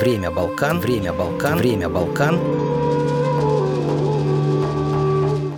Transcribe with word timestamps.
Время 0.00 0.30
Балкан. 0.30 0.80
Время 0.80 1.12
Балкан. 1.12 1.58
Время 1.58 1.90
Балкан. 1.90 2.40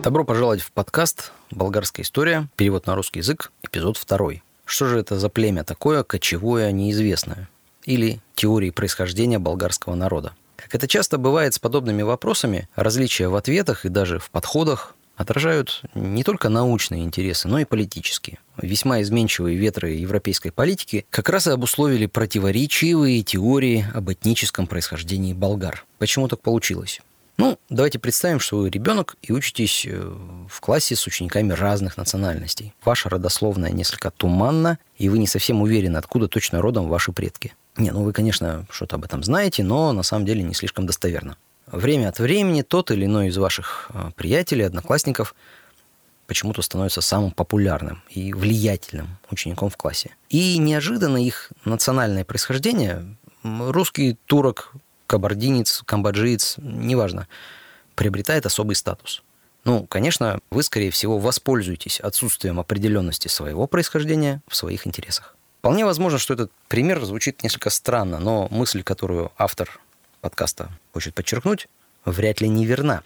Добро 0.03 0.25
пожаловать 0.25 0.63
в 0.63 0.73
подкаст 0.73 1.31
«Болгарская 1.53 2.05
история». 2.05 2.49
Перевод 2.57 2.89
на 2.89 2.97
русский 2.97 3.21
язык. 3.21 3.53
Эпизод 3.63 3.97
второй. 3.97 4.43
Что 4.65 4.87
же 4.87 4.99
это 4.99 5.17
за 5.17 5.29
племя 5.29 5.63
такое, 5.63 6.03
кочевое, 6.03 6.73
неизвестное? 6.73 7.49
Или 7.85 8.19
теории 8.35 8.71
происхождения 8.71 9.39
болгарского 9.39 9.95
народа? 9.95 10.33
Как 10.57 10.75
это 10.75 10.89
часто 10.89 11.19
бывает 11.19 11.55
с 11.55 11.61
подобными 11.61 12.03
вопросами, 12.03 12.69
различия 12.75 13.29
в 13.29 13.37
ответах 13.37 13.85
и 13.85 13.91
даже 13.91 14.19
в 14.19 14.29
подходах 14.33 14.97
отражают 15.15 15.83
не 15.95 16.25
только 16.25 16.49
научные 16.49 17.05
интересы, 17.05 17.47
но 17.47 17.61
и 17.61 17.65
политические. 17.65 18.41
Весьма 18.61 19.01
изменчивые 19.01 19.57
ветры 19.57 19.91
европейской 19.91 20.51
политики 20.51 21.07
как 21.11 21.29
раз 21.29 21.47
и 21.47 21.51
обусловили 21.51 22.07
противоречивые 22.07 23.23
теории 23.23 23.87
об 23.95 24.11
этническом 24.13 24.67
происхождении 24.67 25.33
болгар. 25.33 25.85
Почему 25.99 26.29
так 26.29 26.41
получилось? 26.41 27.01
Ну, 27.39 27.59
давайте 27.71 27.99
представим, 27.99 28.41
что 28.41 28.59
вы 28.59 28.69
ребенок 28.69 29.17
и 29.23 29.33
учитесь 29.33 29.87
э, 29.89 30.15
в 30.49 30.61
классе 30.61 30.95
с 30.95 31.07
учениками 31.07 31.53
разных 31.53 31.97
национальностей. 31.97 32.75
Ваша 32.85 33.09
родословная 33.09 33.71
несколько 33.71 34.11
туманна, 34.11 34.79
и 34.99 35.09
вы 35.09 35.19
не 35.19 35.27
совсем 35.27 35.63
уверены, 35.63 35.97
откуда 35.97 36.29
точно 36.29 36.61
родом 36.61 36.89
ваши 36.89 37.11
предки. 37.11 37.55
Не, 37.79 37.91
ну 37.91 38.03
вы, 38.03 38.13
конечно, 38.13 38.67
что-то 38.71 38.97
об 38.97 39.05
этом 39.05 39.25
знаете, 39.25 39.63
но 39.63 39.93
на 39.93 40.03
самом 40.03 40.27
деле 40.27 40.43
не 40.43 40.55
слишком 40.55 40.85
достоверно. 40.85 41.37
Время 41.67 42.11
от 42.11 42.19
времени 42.19 42.61
тот 42.61 42.91
или 42.91 43.07
иной 43.07 43.29
из 43.29 43.39
ваших 43.39 43.91
э, 43.95 44.11
приятелей, 44.15 44.65
одноклассников 44.65 45.35
почему-то 46.33 46.63
становится 46.63 47.03
самым 47.03 47.31
популярным 47.31 48.03
и 48.09 48.33
влиятельным 48.33 49.19
учеником 49.31 49.69
в 49.69 49.77
классе. 49.77 50.13
И 50.31 50.57
неожиданно 50.57 51.23
их 51.23 51.53
национальное 51.67 52.25
происхождение, 52.25 53.05
русский, 53.43 54.17
турок, 54.25 54.73
кабардинец, 55.07 55.83
камбоджиец, 55.85 56.55
неважно, 56.57 57.29
приобретает 57.97 58.47
особый 58.47 58.77
статус. 58.77 59.23
Ну, 59.65 59.87
конечно, 59.87 60.41
вы, 60.51 60.63
скорее 60.63 60.91
всего, 60.91 61.19
воспользуетесь 61.19 62.01
отсутствием 62.01 62.59
определенности 62.59 63.29
своего 63.29 63.67
происхождения 63.67 64.41
в 64.49 64.57
своих 64.57 64.87
интересах. 64.87 65.37
Вполне 65.59 65.85
возможно, 65.85 66.19
что 66.19 66.33
этот 66.33 66.51
пример 66.69 67.05
звучит 67.05 67.43
несколько 67.43 67.69
странно, 67.69 68.19
но 68.19 68.49
мысль, 68.51 68.83
которую 68.83 69.33
автор 69.37 69.79
подкаста 70.23 70.71
хочет 70.95 71.15
подчеркнуть, 71.15 71.69
вряд 72.07 72.41
ли 72.41 72.49
не 72.49 72.65
верна. 72.65 73.03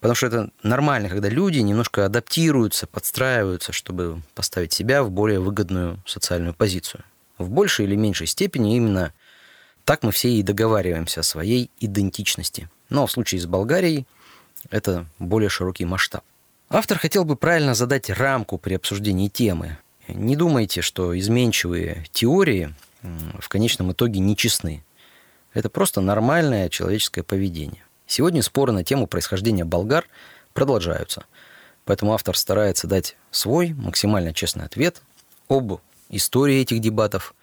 Потому 0.00 0.14
что 0.14 0.26
это 0.26 0.50
нормально, 0.62 1.08
когда 1.10 1.28
люди 1.28 1.58
немножко 1.58 2.06
адаптируются, 2.06 2.86
подстраиваются, 2.86 3.72
чтобы 3.72 4.22
поставить 4.34 4.72
себя 4.72 5.02
в 5.02 5.10
более 5.10 5.40
выгодную 5.40 6.02
социальную 6.06 6.54
позицию. 6.54 7.04
В 7.36 7.50
большей 7.50 7.84
или 7.84 7.96
меньшей 7.96 8.26
степени 8.26 8.76
именно 8.76 9.12
так 9.84 10.02
мы 10.02 10.10
все 10.10 10.30
и 10.30 10.42
договариваемся 10.42 11.20
о 11.20 11.24
своей 11.24 11.70
идентичности. 11.80 12.70
Но 12.88 13.06
в 13.06 13.12
случае 13.12 13.40
с 13.40 13.46
Болгарией 13.46 14.06
это 14.70 15.06
более 15.18 15.50
широкий 15.50 15.84
масштаб. 15.84 16.24
Автор 16.70 16.98
хотел 16.98 17.24
бы 17.24 17.36
правильно 17.36 17.74
задать 17.74 18.08
рамку 18.08 18.56
при 18.56 18.74
обсуждении 18.74 19.28
темы. 19.28 19.78
Не 20.08 20.36
думайте, 20.36 20.80
что 20.80 21.18
изменчивые 21.18 22.06
теории 22.12 22.74
в 23.02 23.48
конечном 23.48 23.92
итоге 23.92 24.20
нечестны. 24.20 24.84
Это 25.52 25.68
просто 25.68 26.00
нормальное 26.00 26.68
человеческое 26.68 27.22
поведение. 27.22 27.82
Сегодня 28.10 28.42
споры 28.42 28.72
на 28.72 28.82
тему 28.82 29.06
происхождения 29.06 29.64
болгар 29.64 30.04
продолжаются. 30.52 31.26
Поэтому 31.84 32.12
автор 32.12 32.36
старается 32.36 32.88
дать 32.88 33.14
свой 33.30 33.72
максимально 33.72 34.34
честный 34.34 34.64
ответ 34.64 35.00
об 35.48 35.78
истории 36.08 36.60
этих 36.60 36.80
дебатов 36.80 37.36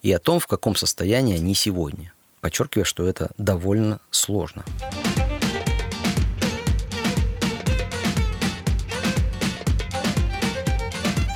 и 0.00 0.10
о 0.12 0.18
том, 0.18 0.40
в 0.40 0.46
каком 0.46 0.76
состоянии 0.76 1.36
они 1.36 1.54
сегодня, 1.54 2.14
подчеркивая, 2.40 2.86
что 2.86 3.06
это 3.06 3.32
довольно 3.36 4.00
сложно. 4.10 4.64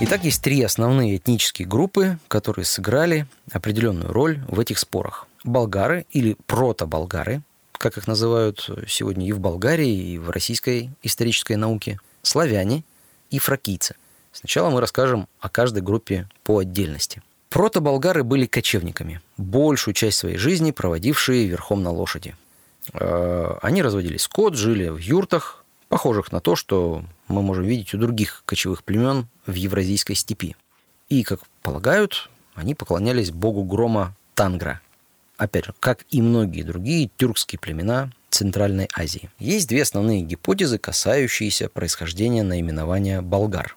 Итак, 0.00 0.24
есть 0.24 0.40
три 0.40 0.62
основные 0.62 1.18
этнические 1.18 1.68
группы, 1.68 2.18
которые 2.26 2.64
сыграли 2.64 3.26
определенную 3.52 4.10
роль 4.14 4.40
в 4.48 4.58
этих 4.58 4.78
спорах. 4.78 5.26
Болгары 5.44 6.06
или 6.10 6.38
протоболгары, 6.46 7.42
как 7.78 7.96
их 7.96 8.06
называют 8.06 8.68
сегодня 8.86 9.26
и 9.26 9.32
в 9.32 9.40
Болгарии, 9.40 10.12
и 10.12 10.18
в 10.18 10.30
российской 10.30 10.90
исторической 11.02 11.54
науке, 11.54 11.98
славяне 12.22 12.84
и 13.30 13.38
фракийцы. 13.38 13.96
Сначала 14.32 14.70
мы 14.70 14.80
расскажем 14.80 15.28
о 15.40 15.48
каждой 15.48 15.82
группе 15.82 16.28
по 16.44 16.58
отдельности. 16.58 17.22
Протоболгары 17.48 18.24
были 18.24 18.46
кочевниками, 18.46 19.22
большую 19.36 19.94
часть 19.94 20.18
своей 20.18 20.36
жизни 20.36 20.70
проводившие 20.70 21.46
верхом 21.46 21.82
на 21.82 21.90
лошади. 21.90 22.36
Э, 22.92 23.54
они 23.62 23.82
разводили 23.82 24.18
скот, 24.18 24.54
жили 24.54 24.88
в 24.88 24.98
юртах, 24.98 25.64
похожих 25.88 26.30
на 26.30 26.40
то, 26.40 26.56
что 26.56 27.04
мы 27.26 27.42
можем 27.42 27.64
видеть 27.64 27.94
у 27.94 27.98
других 27.98 28.42
кочевых 28.44 28.84
племен 28.84 29.26
в 29.46 29.54
Евразийской 29.54 30.14
степи. 30.14 30.56
И, 31.08 31.22
как 31.22 31.40
полагают, 31.62 32.28
они 32.54 32.74
поклонялись 32.74 33.30
богу 33.30 33.64
грома 33.64 34.14
Тангра. 34.34 34.80
Опять 35.38 35.66
же, 35.66 35.74
как 35.78 36.04
и 36.10 36.20
многие 36.20 36.62
другие 36.62 37.10
тюркские 37.16 37.60
племена 37.60 38.10
Центральной 38.28 38.88
Азии. 38.94 39.30
Есть 39.38 39.68
две 39.68 39.82
основные 39.82 40.20
гипотезы, 40.20 40.78
касающиеся 40.78 41.68
происхождения 41.68 42.42
наименования 42.42 43.22
болгар. 43.22 43.76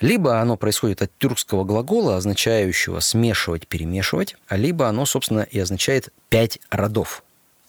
Либо 0.00 0.40
оно 0.40 0.56
происходит 0.56 1.02
от 1.02 1.10
тюркского 1.18 1.64
глагола, 1.64 2.16
означающего 2.18 3.00
смешивать, 3.00 3.66
перемешивать, 3.66 4.36
а 4.46 4.56
либо 4.56 4.86
оно, 4.86 5.06
собственно, 5.06 5.40
и 5.40 5.58
означает 5.58 6.10
пять 6.28 6.60
родов, 6.70 7.24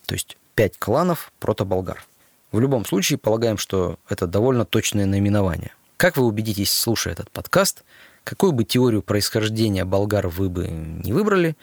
то 0.05 0.13
есть 0.13 0.37
пять 0.53 0.77
кланов 0.77 1.31
протоболгар. 1.39 2.05
В 2.51 2.59
любом 2.59 2.85
случае, 2.85 3.17
полагаем, 3.17 3.57
что 3.57 3.97
это 4.07 4.27
довольно 4.27 4.65
точное 4.65 5.05
наименование. 5.05 5.71
Как 5.97 6.17
вы 6.17 6.25
убедитесь, 6.25 6.71
слушая 6.71 7.13
этот 7.13 7.31
подкаст, 7.31 7.83
какую 8.23 8.51
бы 8.51 8.63
теорию 8.63 9.01
происхождения 9.01 9.85
болгар 9.85 10.27
вы 10.27 10.49
бы 10.49 10.67
не 10.67 11.13
выбрали, 11.13 11.55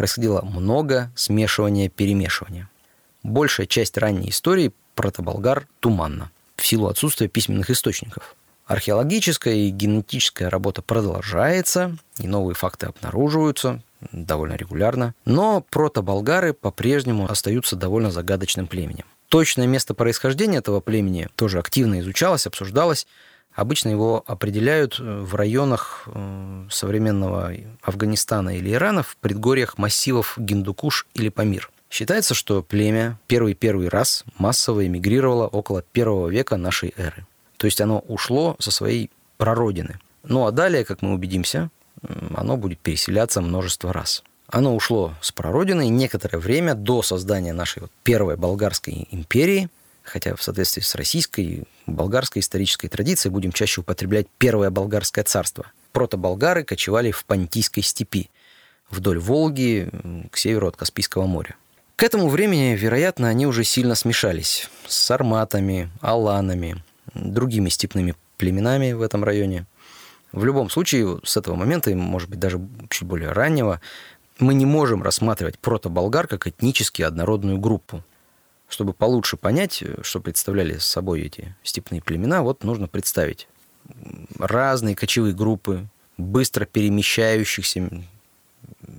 происходило 0.00 0.40
много 0.40 1.12
смешивания, 1.14 1.90
перемешивания. 1.90 2.70
Большая 3.22 3.66
часть 3.66 3.98
ранней 3.98 4.30
истории 4.30 4.72
протоболгар 4.94 5.68
туманна 5.80 6.30
в 6.56 6.66
силу 6.66 6.86
отсутствия 6.86 7.28
письменных 7.28 7.68
источников– 7.68 8.34
Археологическая 8.70 9.52
и 9.52 9.70
генетическая 9.70 10.48
работа 10.48 10.80
продолжается, 10.80 11.98
и 12.18 12.28
новые 12.28 12.54
факты 12.54 12.86
обнаруживаются 12.86 13.82
довольно 14.12 14.54
регулярно. 14.54 15.12
Но 15.24 15.60
протоболгары 15.60 16.52
по-прежнему 16.54 17.28
остаются 17.28 17.74
довольно 17.74 18.12
загадочным 18.12 18.68
племенем. 18.68 19.06
Точное 19.28 19.66
место 19.66 19.92
происхождения 19.92 20.58
этого 20.58 20.78
племени 20.78 21.28
тоже 21.34 21.58
активно 21.58 21.98
изучалось, 21.98 22.46
обсуждалось. 22.46 23.08
Обычно 23.54 23.88
его 23.88 24.22
определяют 24.26 24.98
э, 24.98 25.20
в 25.20 25.34
районах 25.34 26.04
э, 26.06 26.66
современного 26.70 27.52
Афганистана 27.82 28.56
или 28.56 28.72
Ирана, 28.72 29.02
в 29.02 29.16
предгорьях 29.16 29.76
массивов 29.76 30.34
Гиндукуш 30.38 31.06
или 31.14 31.28
Памир. 31.28 31.70
Считается, 31.90 32.34
что 32.34 32.62
племя 32.62 33.18
первый-первый 33.26 33.88
раз 33.88 34.24
массово 34.38 34.86
эмигрировало 34.86 35.48
около 35.48 35.82
первого 35.82 36.28
века 36.28 36.56
нашей 36.56 36.94
эры. 36.96 37.26
То 37.56 37.66
есть 37.66 37.80
оно 37.80 37.98
ушло 38.06 38.56
со 38.60 38.70
своей 38.70 39.10
прародины. 39.36 39.98
Ну 40.22 40.46
а 40.46 40.52
далее, 40.52 40.84
как 40.84 41.02
мы 41.02 41.12
убедимся, 41.12 41.70
оно 42.34 42.56
будет 42.56 42.78
переселяться 42.78 43.40
множество 43.40 43.92
раз. 43.92 44.22
Оно 44.46 44.74
ушло 44.74 45.14
с 45.20 45.32
прародины 45.32 45.88
некоторое 45.88 46.38
время 46.38 46.74
до 46.74 47.02
создания 47.02 47.52
нашей 47.52 47.82
вот 47.82 47.90
первой 48.02 48.36
болгарской 48.36 49.08
империи, 49.10 49.68
хотя 50.02 50.34
в 50.36 50.42
соответствии 50.42 50.82
с 50.82 50.94
российской, 50.94 51.64
болгарской 51.86 52.40
исторической 52.40 52.88
традицией 52.88 53.32
будем 53.32 53.52
чаще 53.52 53.80
употреблять 53.80 54.26
первое 54.38 54.70
болгарское 54.70 55.24
царство. 55.24 55.66
Протоболгары 55.92 56.64
кочевали 56.64 57.10
в 57.10 57.24
Понтийской 57.24 57.82
степи, 57.82 58.30
вдоль 58.90 59.18
Волги, 59.18 59.90
к 60.30 60.36
северу 60.36 60.68
от 60.68 60.76
Каспийского 60.76 61.26
моря. 61.26 61.56
К 61.96 62.02
этому 62.04 62.28
времени, 62.28 62.74
вероятно, 62.76 63.28
они 63.28 63.46
уже 63.46 63.62
сильно 63.64 63.94
смешались 63.94 64.70
с 64.86 64.96
сарматами, 64.96 65.90
аланами, 66.00 66.82
другими 67.14 67.68
степными 67.68 68.14
племенами 68.38 68.92
в 68.92 69.02
этом 69.02 69.22
районе. 69.22 69.66
В 70.32 70.44
любом 70.44 70.70
случае, 70.70 71.20
с 71.24 71.36
этого 71.36 71.56
момента, 71.56 71.94
может 71.94 72.30
быть, 72.30 72.38
даже 72.38 72.60
чуть 72.88 73.06
более 73.06 73.32
раннего, 73.32 73.80
мы 74.38 74.54
не 74.54 74.64
можем 74.64 75.02
рассматривать 75.02 75.58
протоболгар 75.58 76.26
как 76.26 76.46
этнически 76.46 77.02
однородную 77.02 77.58
группу. 77.58 78.02
Чтобы 78.70 78.94
получше 78.94 79.36
понять, 79.36 79.82
что 80.02 80.20
представляли 80.20 80.78
собой 80.78 81.22
эти 81.22 81.54
степные 81.64 82.00
племена, 82.00 82.42
вот 82.42 82.62
нужно 82.62 82.86
представить 82.86 83.48
разные 84.38 84.94
кочевые 84.94 85.34
группы, 85.34 85.86
быстро 86.16 86.66
перемещающихся 86.66 87.90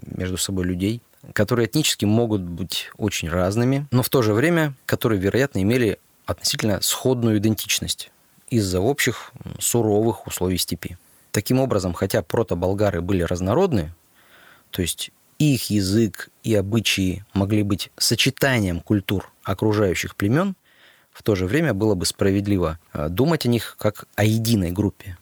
между 0.06 0.38
собой 0.38 0.66
людей, 0.66 1.02
которые 1.34 1.68
этнически 1.68 2.04
могут 2.04 2.42
быть 2.42 2.90
очень 2.98 3.30
разными, 3.30 3.88
но 3.92 4.04
в 4.04 4.10
то 4.10 4.22
же 4.22 4.34
время, 4.34 4.74
которые, 4.86 5.22
вероятно, 5.22 5.62
имели 5.62 6.00
относительно 6.26 6.82
сходную 6.82 7.38
идентичность 7.38 8.12
из-за 8.50 8.82
общих 8.82 9.32
суровых 9.58 10.28
условий 10.28 10.58
степи. 10.58 10.98
Таким 11.32 11.62
образом, 11.62 11.94
хотя 11.94 12.22
протоболгары 12.22 13.00
были 13.00 13.24
разнородны, 13.24 13.94
то 14.70 14.82
есть 14.82 15.12
их 15.46 15.70
язык 15.70 16.30
и 16.44 16.54
обычаи 16.56 17.26
могли 17.34 17.64
быть 17.64 17.92
сочетанием 17.98 18.80
культур 18.80 19.32
окружающих 19.44 20.16
племен, 20.16 20.56
в 21.12 21.24
то 21.24 21.36
же 21.36 21.46
время 21.46 21.74
было 21.74 21.96
бы 21.96 22.06
справедливо 22.06 22.80
э, 22.94 23.10
думать 23.10 23.46
о 23.46 23.50
них 23.50 23.76
как 23.78 24.06
о 24.16 24.24
единой 24.24 24.72
группе. 24.72 25.18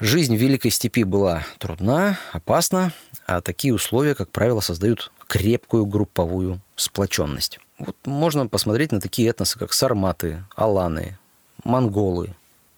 Жизнь 0.00 0.36
в 0.36 0.40
Великой 0.40 0.70
Степи 0.70 1.04
была 1.04 1.44
трудна, 1.58 2.18
опасна, 2.32 2.92
а 3.26 3.40
такие 3.40 3.72
условия, 3.74 4.14
как 4.14 4.30
правило, 4.30 4.60
создают 4.60 5.12
крепкую 5.28 5.86
групповую 5.86 6.60
сплоченность. 6.76 7.58
Вот 7.78 7.96
можно 8.04 8.46
посмотреть 8.46 8.92
на 8.92 9.00
такие 9.00 9.28
этносы, 9.28 9.58
как 9.58 9.72
сарматы, 9.72 10.44
аланы, 10.56 11.18
монголы, 11.64 12.34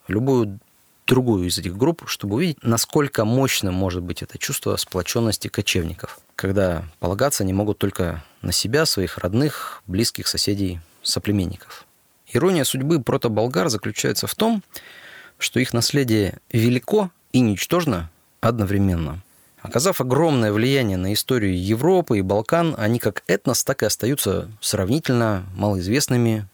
любую 0.08 0.60
другую 1.06 1.48
из 1.48 1.58
этих 1.58 1.76
групп, 1.76 2.02
чтобы 2.06 2.36
увидеть, 2.36 2.58
насколько 2.62 3.24
мощным 3.24 3.74
может 3.74 4.02
быть 4.02 4.22
это 4.22 4.38
чувство 4.38 4.76
сплоченности 4.76 5.48
кочевников, 5.48 6.18
когда 6.34 6.84
полагаться 6.98 7.42
они 7.42 7.52
могут 7.52 7.78
только 7.78 8.24
на 8.42 8.52
себя, 8.52 8.86
своих 8.86 9.18
родных, 9.18 9.82
близких 9.86 10.26
соседей, 10.26 10.80
соплеменников. 11.02 11.86
Ирония 12.32 12.64
судьбы 12.64 13.00
прото-болгар 13.00 13.68
заключается 13.68 14.26
в 14.26 14.34
том, 14.34 14.62
что 15.38 15.60
их 15.60 15.72
наследие 15.72 16.38
велико 16.50 17.10
и 17.32 17.40
ничтожно 17.40 18.10
одновременно. 18.40 19.22
Оказав 19.62 20.00
огромное 20.00 20.52
влияние 20.52 20.96
на 20.96 21.12
историю 21.12 21.60
Европы 21.60 22.18
и 22.18 22.22
Балкан, 22.22 22.74
они 22.78 22.98
как 22.98 23.22
этнос 23.26 23.64
так 23.64 23.82
и 23.82 23.86
остаются 23.86 24.50
сравнительно 24.60 25.44
малоизвестными, 25.56 26.46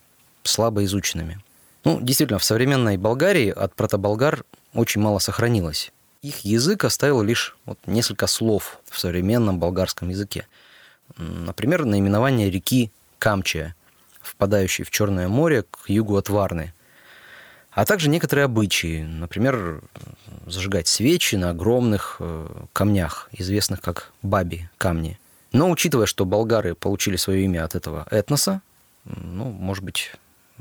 слабо 0.44 0.84
изученными. 0.84 1.40
Ну, 1.84 2.00
действительно, 2.00 2.38
в 2.38 2.44
современной 2.44 2.96
Болгарии 2.96 3.50
от 3.50 3.74
протоболгар 3.74 4.44
очень 4.72 5.00
мало 5.00 5.18
сохранилось. 5.18 5.92
Их 6.22 6.40
язык 6.40 6.84
оставил 6.84 7.22
лишь 7.22 7.56
вот 7.64 7.78
несколько 7.86 8.28
слов 8.28 8.78
в 8.88 9.00
современном 9.00 9.58
болгарском 9.58 10.08
языке. 10.08 10.46
Например, 11.16 11.84
наименование 11.84 12.48
реки 12.50 12.92
Камчия, 13.18 13.74
впадающей 14.20 14.84
в 14.84 14.90
Черное 14.90 15.28
море 15.28 15.64
к 15.64 15.88
югу 15.88 16.16
от 16.16 16.28
Варны. 16.28 16.72
А 17.72 17.84
также 17.84 18.08
некоторые 18.08 18.44
обычаи, 18.44 19.02
например, 19.02 19.82
зажигать 20.46 20.86
свечи 20.86 21.36
на 21.36 21.50
огромных 21.50 22.16
э, 22.20 22.64
камнях, 22.72 23.28
известных 23.32 23.80
как 23.80 24.12
баби 24.20 24.68
камни. 24.78 25.18
Но 25.52 25.70
учитывая, 25.70 26.06
что 26.06 26.24
болгары 26.24 26.74
получили 26.74 27.16
свое 27.16 27.44
имя 27.44 27.64
от 27.64 27.74
этого 27.74 28.06
этноса, 28.10 28.60
ну, 29.04 29.44
может 29.46 29.82
быть, 29.82 30.12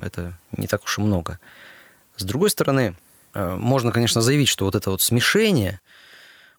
это 0.01 0.38
не 0.51 0.68
так 0.68 0.83
уж 0.83 0.98
и 0.98 1.01
много. 1.01 1.39
С 2.18 2.24
другой 2.24 2.50
стороны, 2.50 2.95
э, 3.33 3.56
можно, 3.56 3.92
конечно, 3.92 4.21
заявить, 4.21 4.50
что 4.50 4.65
вот 4.65 4.75
это 4.75 4.92
вот 4.92 5.01
смешение 5.01 5.80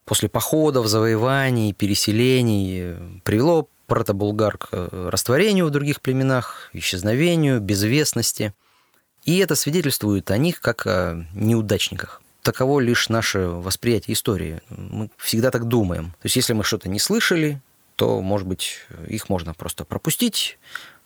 после 0.05 0.29
походов, 0.29 0.87
завоеваний, 0.87 1.73
переселений 1.73 2.79
э, 2.81 2.99
привело 3.23 3.69
протобулгар 3.87 4.57
к 4.57 4.69
э, 4.71 5.09
растворению 5.09 5.67
в 5.67 5.71
других 5.71 6.01
племенах, 6.01 6.69
исчезновению, 6.73 7.59
безвестности. 7.59 8.53
И 9.23 9.37
это 9.37 9.55
свидетельствует 9.55 10.31
о 10.31 10.37
них 10.37 10.59
как 10.59 10.85
о 10.85 11.25
неудачниках. 11.33 12.21
Таково 12.41 12.81
лишь 12.81 13.07
наше 13.07 13.39
восприятие 13.47 14.15
истории. 14.15 14.61
Мы 14.69 15.09
всегда 15.17 15.49
так 15.49 15.65
думаем. 15.65 16.11
То 16.21 16.25
есть 16.25 16.35
если 16.35 16.51
мы 16.51 16.65
что-то 16.65 16.89
не 16.89 16.99
слышали, 16.99 17.61
то, 17.95 18.21
может 18.21 18.47
быть, 18.47 18.79
их 19.07 19.29
можно 19.29 19.53
просто 19.53 19.85
пропустить, 19.85 20.57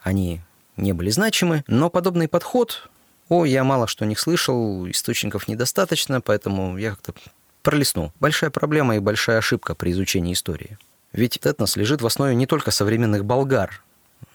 они 0.01 0.42
не 0.77 0.94
были 0.94 1.09
значимы, 1.09 1.63
но 1.68 1.89
подобный 1.89 2.27
подход, 2.27 2.89
о, 3.29 3.45
я 3.45 3.63
мало 3.63 3.88
что 3.88 4.06
не 4.06 4.15
слышал, 4.15 4.89
источников 4.89 5.47
недостаточно, 5.47 6.21
поэтому 6.21 6.77
я 6.77 6.91
как-то 6.91 7.13
пролистнул. 7.62 8.13
Большая 8.19 8.50
проблема 8.50 8.95
и 8.95 9.00
большая 9.00 9.39
ошибка 9.39 9.75
при 9.75 9.91
изучении 9.91 10.33
истории. 10.33 10.77
Ведь 11.12 11.38
этнос 11.38 11.75
лежит 11.75 12.01
в 12.01 12.06
основе 12.06 12.35
не 12.35 12.45
только 12.45 12.71
современных 12.71 13.25
болгар, 13.25 13.83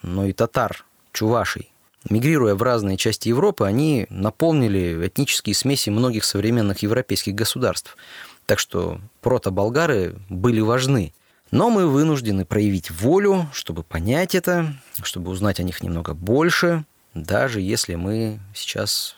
но 0.03 0.27
и 0.27 0.33
татар, 0.33 0.85
чувашей. 1.13 1.71
Мигрируя 2.11 2.55
в 2.55 2.63
разные 2.63 2.97
части 2.97 3.29
Европы, 3.29 3.65
они 3.65 4.07
наполнили 4.11 5.07
этнические 5.07 5.55
смеси 5.55 5.91
многих 5.91 6.25
современных 6.25 6.83
европейских 6.83 7.35
государств. 7.35 7.97
Так 8.47 8.59
что 8.59 9.01
прото-болгары 9.21 10.17
были 10.29 10.61
важны. 10.61 11.15
Но 11.53 11.69
мы 11.69 11.87
вынуждены 11.87 12.47
проявить 12.47 12.91
волю, 12.91 13.47
чтобы 13.53 13.83
понять 13.83 14.35
это, 14.35 14.75
чтобы 15.03 15.31
узнать 15.31 15.61
о 15.61 15.63
них 15.63 15.83
немного 15.83 16.15
больше, 16.15 16.85
даже 17.13 17.61
если 17.61 17.95
мы 17.95 18.41
сейчас 18.55 19.15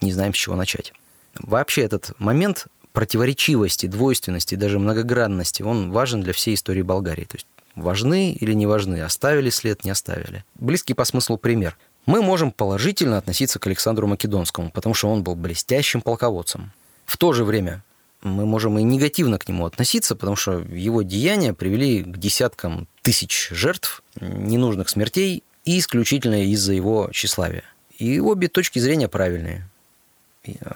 не 0.00 0.10
знаем, 0.10 0.32
с 0.32 0.38
чего 0.38 0.56
начать. 0.56 0.94
Вообще 1.34 1.82
этот 1.82 2.18
момент 2.18 2.66
противоречивости, 2.92 3.86
двойственности, 3.86 4.54
даже 4.54 4.78
многогранности, 4.78 5.62
он 5.62 5.92
важен 5.92 6.22
для 6.22 6.32
всей 6.32 6.54
истории 6.54 6.80
Болгарии. 6.80 7.24
То 7.24 7.36
есть 7.36 7.46
важны 7.74 8.32
или 8.32 8.54
не 8.54 8.66
важны, 8.66 9.02
оставили 9.02 9.50
след, 9.50 9.84
не 9.84 9.90
оставили. 9.90 10.44
Близкий 10.54 10.94
по 10.94 11.04
смыслу 11.04 11.36
пример. 11.36 11.76
Мы 12.06 12.22
можем 12.22 12.52
положительно 12.52 13.18
относиться 13.18 13.58
к 13.58 13.66
Александру 13.66 14.06
Македонскому, 14.06 14.70
потому 14.70 14.94
что 14.94 15.10
он 15.10 15.22
был 15.22 15.34
блестящим 15.34 16.00
полководцем. 16.00 16.72
В 17.04 17.18
то 17.18 17.34
же 17.34 17.44
время 17.44 17.82
мы 18.24 18.46
можем 18.46 18.78
и 18.78 18.82
негативно 18.82 19.38
к 19.38 19.48
нему 19.48 19.66
относиться, 19.66 20.16
потому 20.16 20.34
что 20.34 20.58
его 20.58 21.02
деяния 21.02 21.52
привели 21.52 22.02
к 22.02 22.16
десяткам 22.16 22.88
тысяч 23.02 23.50
жертв, 23.50 24.02
ненужных 24.18 24.88
смертей, 24.88 25.44
и 25.64 25.78
исключительно 25.78 26.42
из-за 26.44 26.72
его 26.72 27.10
тщеславия. 27.12 27.64
И 27.98 28.18
обе 28.18 28.48
точки 28.48 28.78
зрения 28.78 29.08
правильные. 29.08 29.68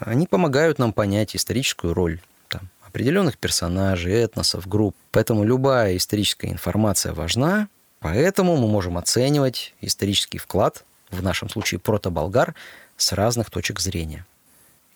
Они 0.01 0.27
помогают 0.27 0.79
нам 0.79 0.93
понять 0.93 1.35
историческую 1.35 1.93
роль 1.95 2.21
там, 2.49 2.69
определенных 2.87 3.37
персонажей, 3.39 4.13
этносов, 4.13 4.67
групп. 4.67 4.95
Поэтому 5.11 5.45
любая 5.45 5.97
историческая 5.97 6.51
информация 6.51 7.13
важна, 7.13 7.69
поэтому 8.01 8.57
мы 8.57 8.69
можем 8.69 8.97
оценивать 8.97 9.75
исторический 9.81 10.39
вклад, 10.39 10.85
в 11.11 11.23
нашем 11.23 11.49
случае 11.49 11.81
протоболгар, 11.81 12.55
с 12.97 13.13
разных 13.13 13.51
точек 13.51 13.81
зрения. 13.81 14.27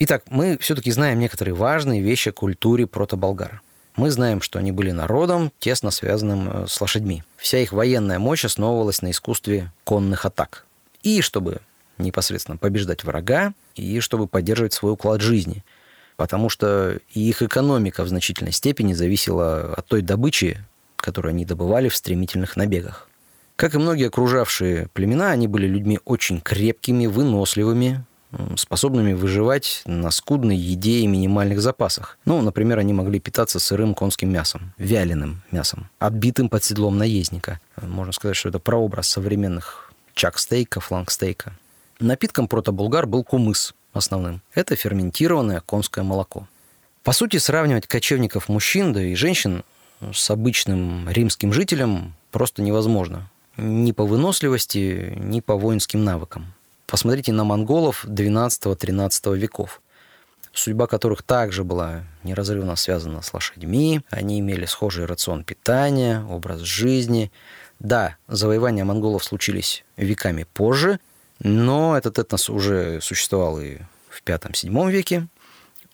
Итак, 0.05 0.25
мы 0.31 0.59
все-таки 0.59 0.91
знаем 0.91 1.21
некоторые 1.21 1.55
важные 1.55 2.01
вещи 2.01 2.31
о 2.31 2.33
культуре 2.33 2.89
протоболгар. 2.89 3.63
Мы 3.95 4.11
знаем, 4.11 4.43
что 4.43 4.59
они 4.59 4.73
были 4.73 4.91
народом, 4.91 5.53
тесно 5.61 5.93
связанным 5.93 6.51
э, 6.51 6.67
с 6.67 6.81
лошадьми. 6.81 7.23
Вся 7.37 7.59
их 7.59 7.71
военная 7.71 8.19
мощь 8.19 8.45
основывалась 8.45 9.01
на 9.01 9.13
искусстве 9.13 9.71
конных 9.85 10.25
атак. 10.25 10.67
И 11.05 11.21
чтобы 11.21 11.61
непосредственно 11.99 12.57
побеждать 12.57 13.05
врага, 13.05 13.55
и 13.77 14.01
чтобы 14.01 14.27
поддерживать 14.27 14.73
свой 14.73 14.95
уклад 14.95 15.21
жизни. 15.21 15.63
Потому 16.17 16.49
что 16.49 16.99
их 17.15 17.41
экономика 17.41 18.03
в 18.03 18.09
значительной 18.09 18.51
степени 18.51 18.95
зависела 18.95 19.73
от 19.73 19.87
той 19.87 20.03
добычи, 20.03 20.59
которую 20.97 21.31
они 21.31 21.45
добывали 21.45 21.89
в 21.89 21.95
стремительных 21.95 22.57
набегах. 22.57 23.09
Как 23.55 23.77
и 23.77 23.79
многие 23.79 24.09
окружавшие 24.09 24.89
племена, 24.95 25.31
они 25.31 25.47
были 25.47 25.69
людьми 25.69 26.01
очень 26.05 26.41
крепкими, 26.41 27.07
выносливыми, 27.07 28.05
способными 28.57 29.13
выживать 29.13 29.83
на 29.85 30.11
скудной 30.11 30.57
еде 30.57 31.01
и 31.01 31.07
минимальных 31.07 31.61
запасах. 31.61 32.19
Ну, 32.25 32.41
например, 32.41 32.79
они 32.79 32.93
могли 32.93 33.21
питаться 33.21 33.59
сырым 33.59 33.95
конским 33.95 34.31
мясом, 34.31 34.73
вяленым 34.79 35.43
мясом, 35.51 35.89
отбитым 35.99 36.49
под 36.49 36.65
седлом 36.65 36.99
наездника. 36.99 37.61
Можно 37.81 38.13
сказать, 38.13 38.37
что 38.37 38.49
это 38.49 38.59
прообраз 38.59 39.09
современных 39.09 39.93
чак-стейка, 40.15 40.81
фланг-стейка. 40.81 41.53
Напитком 42.01 42.49
протобулгар 42.49 43.07
был 43.07 43.25
кумыс 43.25 43.75
основным. 43.93 44.41
Это 44.55 44.77
ферментированное 44.77 45.61
конское 45.61 46.05
молоко. 46.05 46.49
По 47.05 47.13
сути, 47.13 47.37
сравнивать 47.39 47.87
кочевников 47.87 48.49
мужчин, 48.49 48.93
да 48.93 49.03
и 49.03 49.15
женщин 49.15 49.65
с 50.13 50.31
обычным 50.31 51.09
римским 51.09 51.53
жителем 51.53 52.15
просто 52.31 52.63
невозможно. 52.63 53.29
Ни 53.57 53.93
по 53.93 54.05
выносливости, 54.05 55.15
ни 55.17 55.41
по 55.41 55.57
воинским 55.57 56.05
навыкам. 56.05 56.55
Посмотрите 56.93 57.33
на 57.33 57.45
монголов 57.45 58.05
12-13 58.05 59.39
веков, 59.39 59.81
судьба 60.53 60.87
которых 60.87 61.23
также 61.23 61.65
была 61.65 62.03
неразрывно 62.23 62.77
связана 62.77 63.23
с 63.23 63.33
лошадьми. 63.33 64.03
Они 64.11 64.41
имели 64.41 64.67
схожий 64.67 65.07
рацион 65.07 65.43
питания, 65.43 66.23
образ 66.23 66.61
жизни. 66.61 67.33
Да, 67.79 68.17
завоевания 68.29 68.85
монголов 68.85 69.25
случились 69.25 69.87
веками 69.97 70.45
позже, 70.53 71.01
но 71.39 71.97
этот 71.97 72.19
этнос 72.19 72.51
уже 72.51 73.01
существовал 73.01 73.59
и 73.59 73.79
в 74.11 74.21
V-VII 74.27 74.91
веке, 74.91 75.29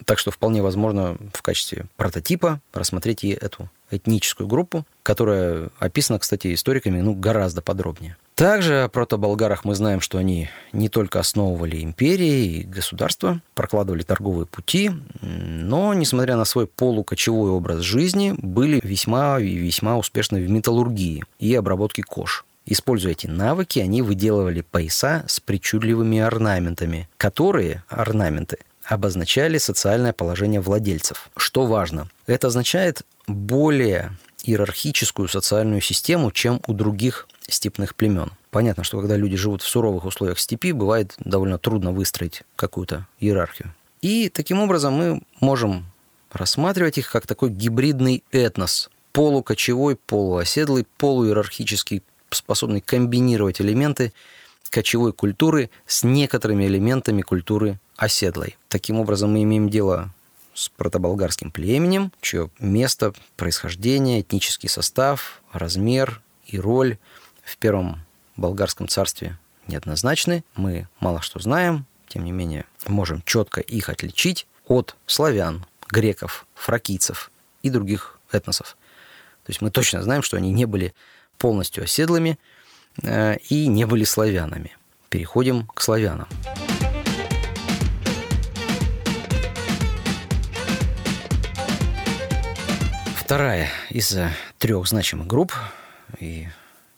так 0.04 0.18
что 0.18 0.32
вполне 0.32 0.62
возможно 0.62 1.16
в 1.32 1.42
качестве 1.42 1.86
прототипа 1.96 2.60
рассмотреть 2.72 3.22
и 3.22 3.30
эту 3.30 3.70
этническую 3.92 4.48
группу, 4.48 4.84
которая 5.04 5.70
описана, 5.78 6.18
кстати, 6.18 6.52
историками 6.52 7.00
ну, 7.00 7.14
гораздо 7.14 7.62
подробнее. 7.62 8.16
Также 8.38 8.84
о 8.84 8.88
протоболгарах 8.88 9.64
мы 9.64 9.74
знаем, 9.74 10.00
что 10.00 10.16
они 10.16 10.48
не 10.72 10.88
только 10.88 11.18
основывали 11.18 11.82
империи 11.82 12.60
и 12.60 12.62
государства, 12.62 13.42
прокладывали 13.56 14.04
торговые 14.04 14.46
пути, 14.46 14.92
но, 15.22 15.92
несмотря 15.92 16.36
на 16.36 16.44
свой 16.44 16.68
полукочевой 16.68 17.50
образ 17.50 17.80
жизни, 17.80 18.36
были 18.38 18.78
весьма 18.84 19.40
и 19.40 19.56
весьма 19.56 19.98
успешны 19.98 20.40
в 20.40 20.48
металлургии 20.48 21.24
и 21.40 21.52
обработке 21.52 22.04
кож. 22.04 22.44
Используя 22.64 23.10
эти 23.10 23.26
навыки, 23.26 23.80
они 23.80 24.02
выделывали 24.02 24.60
пояса 24.60 25.24
с 25.26 25.40
причудливыми 25.40 26.20
орнаментами, 26.20 27.08
которые, 27.16 27.82
орнаменты, 27.88 28.58
обозначали 28.84 29.58
социальное 29.58 30.12
положение 30.12 30.60
владельцев. 30.60 31.28
Что 31.36 31.66
важно, 31.66 32.08
это 32.28 32.46
означает 32.46 33.02
более 33.26 34.12
иерархическую 34.44 35.26
социальную 35.26 35.80
систему, 35.80 36.30
чем 36.30 36.60
у 36.68 36.72
других 36.72 37.26
степных 37.48 37.94
племен. 37.94 38.30
Понятно, 38.50 38.84
что 38.84 38.98
когда 38.98 39.16
люди 39.16 39.36
живут 39.36 39.62
в 39.62 39.68
суровых 39.68 40.04
условиях 40.04 40.38
степи, 40.38 40.72
бывает 40.72 41.14
довольно 41.18 41.58
трудно 41.58 41.92
выстроить 41.92 42.42
какую-то 42.56 43.06
иерархию. 43.20 43.74
И 44.00 44.28
таким 44.28 44.60
образом 44.60 44.94
мы 44.94 45.22
можем 45.40 45.86
рассматривать 46.30 46.98
их 46.98 47.10
как 47.10 47.26
такой 47.26 47.50
гибридный 47.50 48.22
этнос, 48.30 48.90
полукочевой, 49.12 49.96
полуоседлый, 49.96 50.86
полуиерархический, 50.98 52.02
способный 52.30 52.80
комбинировать 52.80 53.60
элементы 53.60 54.12
кочевой 54.70 55.12
культуры 55.12 55.70
с 55.86 56.02
некоторыми 56.02 56.66
элементами 56.66 57.22
культуры 57.22 57.78
оседлой. 57.96 58.56
Таким 58.68 59.00
образом, 59.00 59.32
мы 59.32 59.42
имеем 59.42 59.70
дело 59.70 60.12
с 60.54 60.68
протоболгарским 60.68 61.50
племенем, 61.50 62.12
чье 62.20 62.50
место, 62.58 63.14
происхождение, 63.36 64.20
этнический 64.20 64.68
состав, 64.68 65.40
размер 65.52 66.20
и 66.46 66.58
роль 66.58 66.98
в 67.48 67.56
первом 67.56 68.04
болгарском 68.36 68.88
царстве 68.88 69.38
неоднозначны. 69.66 70.44
Мы 70.54 70.86
мало 71.00 71.22
что 71.22 71.40
знаем, 71.40 71.86
тем 72.08 72.24
не 72.24 72.32
менее 72.32 72.66
можем 72.86 73.22
четко 73.24 73.60
их 73.60 73.88
отличить 73.88 74.46
от 74.66 74.96
славян, 75.06 75.64
греков, 75.88 76.46
фракийцев 76.54 77.30
и 77.62 77.70
других 77.70 78.18
этносов. 78.30 78.76
То 79.44 79.50
есть 79.50 79.62
мы 79.62 79.70
точно 79.70 80.02
знаем, 80.02 80.22
что 80.22 80.36
они 80.36 80.52
не 80.52 80.66
были 80.66 80.94
полностью 81.38 81.84
оседлыми 81.84 82.38
э, 83.02 83.38
и 83.48 83.66
не 83.66 83.86
были 83.86 84.04
славянами. 84.04 84.76
Переходим 85.08 85.66
к 85.68 85.80
славянам. 85.80 86.28
Вторая 93.16 93.70
из 93.90 94.16
трех 94.58 94.86
значимых 94.86 95.26
групп, 95.26 95.52
и 96.18 96.48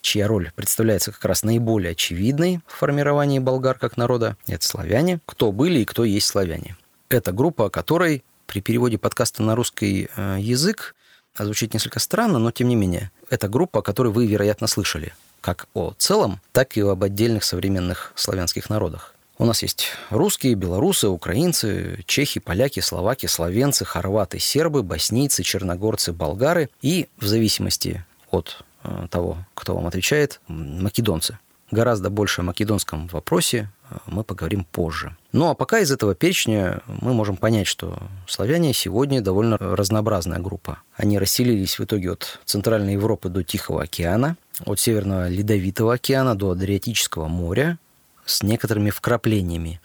чья 0.01 0.27
роль 0.27 0.53
представляется 0.55 1.13
как 1.13 1.25
раз 1.25 1.43
наиболее 1.43 1.93
очевидной 1.93 2.61
в 2.67 2.77
формировании 2.79 3.39
болгар 3.39 3.79
как 3.79 3.97
народа, 3.97 4.37
это 4.47 4.65
славяне. 4.65 5.21
Кто 5.27 5.53
были 5.53 5.81
и 5.81 5.85
кто 5.85 6.05
есть 6.05 6.27
славяне. 6.27 6.77
Это 7.09 7.33
группа, 7.33 7.67
о 7.67 7.71
которой 7.71 8.25
при 8.47 8.61
переводе 8.61 8.99
подкаста 8.99 9.43
на 9.43 9.55
русский 9.55 10.09
э, 10.17 10.37
язык 10.41 10.95
звучит 11.39 11.75
несколько 11.75 12.01
странно, 12.01 12.39
но 12.39 12.51
тем 12.51 12.69
не 12.69 12.77
менее. 12.77 13.11
Это 13.29 13.49
группа, 13.49 13.81
о 13.81 13.83
которой 13.83 14.13
вы, 14.13 14.27
вероятно, 14.27 14.67
слышали. 14.67 15.15
Как 15.41 15.69
о 15.75 15.95
целом, 15.97 16.41
так 16.53 16.77
и 16.77 16.81
об 16.81 17.03
отдельных 17.03 17.45
современных 17.45 18.13
славянских 18.15 18.69
народах. 18.69 19.15
У 19.39 19.47
нас 19.47 19.63
есть 19.63 19.87
русские, 20.11 20.55
белорусы, 20.55 21.09
украинцы, 21.09 22.03
чехи, 22.07 22.41
поляки, 22.41 22.81
словаки, 22.81 23.25
словенцы, 23.25 23.87
хорваты, 23.87 24.39
сербы, 24.39 24.83
боснийцы, 24.83 25.43
черногорцы, 25.43 26.13
болгары 26.13 26.69
и, 26.83 27.09
в 27.17 27.27
зависимости 27.27 28.05
от 28.31 28.63
того, 29.11 29.39
кто 29.55 29.75
вам 29.75 29.87
отвечает, 29.87 30.41
македонцы. 30.49 31.39
Гораздо 31.71 32.11
больше 32.11 32.41
о 32.41 32.45
македонском 32.45 33.07
вопросе 33.09 33.71
э, 33.91 33.97
мы 34.07 34.25
поговорим 34.25 34.65
позже. 34.65 35.17
Ну 35.33 35.49
а 35.51 35.55
пока 35.55 35.79
из 35.79 35.93
этого 35.93 36.17
перечня 36.17 36.81
мы 36.87 37.15
можем 37.15 37.37
понять, 37.37 37.69
что 37.69 37.99
славяне 38.27 38.73
сегодня 38.73 39.21
довольно 39.21 39.57
разнообразная 39.57 40.41
группа. 40.41 40.79
Они 40.97 41.19
расселились 41.19 41.79
в 41.79 41.85
итоге 41.85 42.13
от 42.13 42.41
Центральной 42.45 42.95
Европы 42.95 43.29
до 43.29 43.45
Тихого 43.45 43.83
океана, 43.83 44.37
от 44.65 44.81
Северного 44.81 45.29
Ледовитого 45.29 45.95
океана 45.95 46.35
до 46.35 46.51
Адриатического 46.51 47.29
моря 47.29 47.79
с 48.27 48.43
некоторыми 48.43 48.91
вкраплениями 48.91 49.81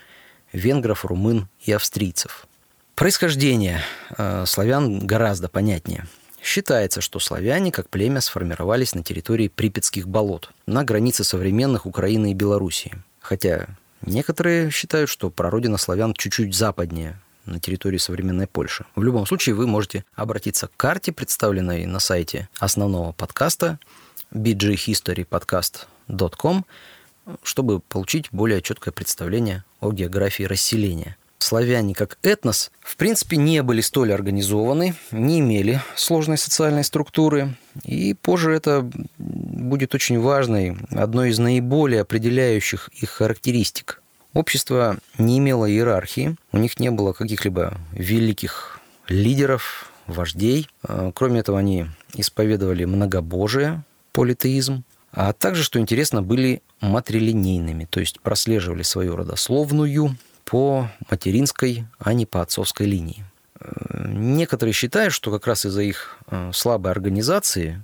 венгров, 0.53 1.05
румын 1.05 1.47
и 1.61 1.71
австрийцев. 1.71 2.47
Происхождение 2.95 3.81
э, 4.17 4.45
славян 4.47 5.05
гораздо 5.05 5.49
понятнее– 5.49 6.07
Считается, 6.45 7.01
что 7.01 7.19
славяне 7.19 7.71
как 7.71 7.89
племя 7.89 8.21
сформировались 8.21 8.93
на 8.93 9.01
территории 9.01 9.47
Припятских 9.47 10.07
болот, 10.07 10.51
на 10.67 10.83
границе 10.83 11.23
современных 11.23 11.87
Украины 11.87 12.29
и 12.29 12.35
Белоруссии. 12.35 12.93
Хотя 13.19 13.65
некоторые 14.05 14.69
считают, 14.69 15.09
что 15.09 15.31
прародина 15.31 15.77
славян 15.77 16.13
чуть-чуть 16.13 16.53
западнее, 16.53 17.19
на 17.45 17.59
территории 17.59 17.97
современной 17.97 18.45
Польши. 18.45 18.85
В 18.95 19.01
любом 19.01 19.25
случае 19.25 19.55
вы 19.55 19.65
можете 19.65 20.05
обратиться 20.13 20.67
к 20.67 20.77
карте, 20.77 21.11
представленной 21.11 21.87
на 21.87 21.99
сайте 21.99 22.47
основного 22.59 23.11
подкаста 23.11 23.79
bghistorypodcast.com, 24.31 26.65
чтобы 27.41 27.79
получить 27.79 28.27
более 28.31 28.61
четкое 28.61 28.91
представление 28.91 29.63
о 29.79 29.91
географии 29.91 30.43
расселения 30.43 31.17
славяне 31.37 31.93
как 31.93 32.17
этнос, 32.23 32.71
в 32.81 32.95
принципе, 32.95 33.37
не 33.37 33.61
были 33.63 33.81
столь 33.81 34.13
организованы, 34.13 34.95
не 35.11 35.39
имели 35.39 35.81
сложной 35.95 36.37
социальной 36.37 36.83
структуры. 36.83 37.55
И 37.83 38.13
позже 38.13 38.51
это 38.51 38.89
будет 39.17 39.93
очень 39.95 40.19
важной, 40.19 40.77
одной 40.91 41.29
из 41.29 41.39
наиболее 41.39 42.01
определяющих 42.01 42.89
их 42.93 43.09
характеристик. 43.09 44.01
Общество 44.33 44.97
не 45.17 45.37
имело 45.37 45.69
иерархии, 45.69 46.35
у 46.51 46.57
них 46.57 46.79
не 46.79 46.91
было 46.91 47.13
каких-либо 47.13 47.77
великих 47.91 48.79
лидеров, 49.07 49.91
вождей. 50.07 50.67
А, 50.83 51.11
кроме 51.13 51.39
этого, 51.39 51.59
они 51.59 51.87
исповедовали 52.13 52.85
многобожие, 52.85 53.83
политеизм, 54.11 54.83
а 55.11 55.33
также, 55.33 55.63
что 55.63 55.79
интересно, 55.79 56.21
были 56.21 56.61
матрилинейными, 56.81 57.85
то 57.85 57.99
есть 57.99 58.19
прослеживали 58.19 58.83
свою 58.83 59.15
родословную, 59.15 60.17
по 60.45 60.89
материнской, 61.09 61.85
а 61.99 62.13
не 62.13 62.25
по 62.25 62.41
отцовской 62.41 62.85
линии. 62.85 63.25
Э, 63.59 64.07
некоторые 64.07 64.73
считают, 64.73 65.13
что 65.13 65.31
как 65.31 65.47
раз 65.47 65.65
из-за 65.65 65.81
их 65.81 66.17
э, 66.27 66.51
слабой 66.53 66.91
организации 66.91 67.83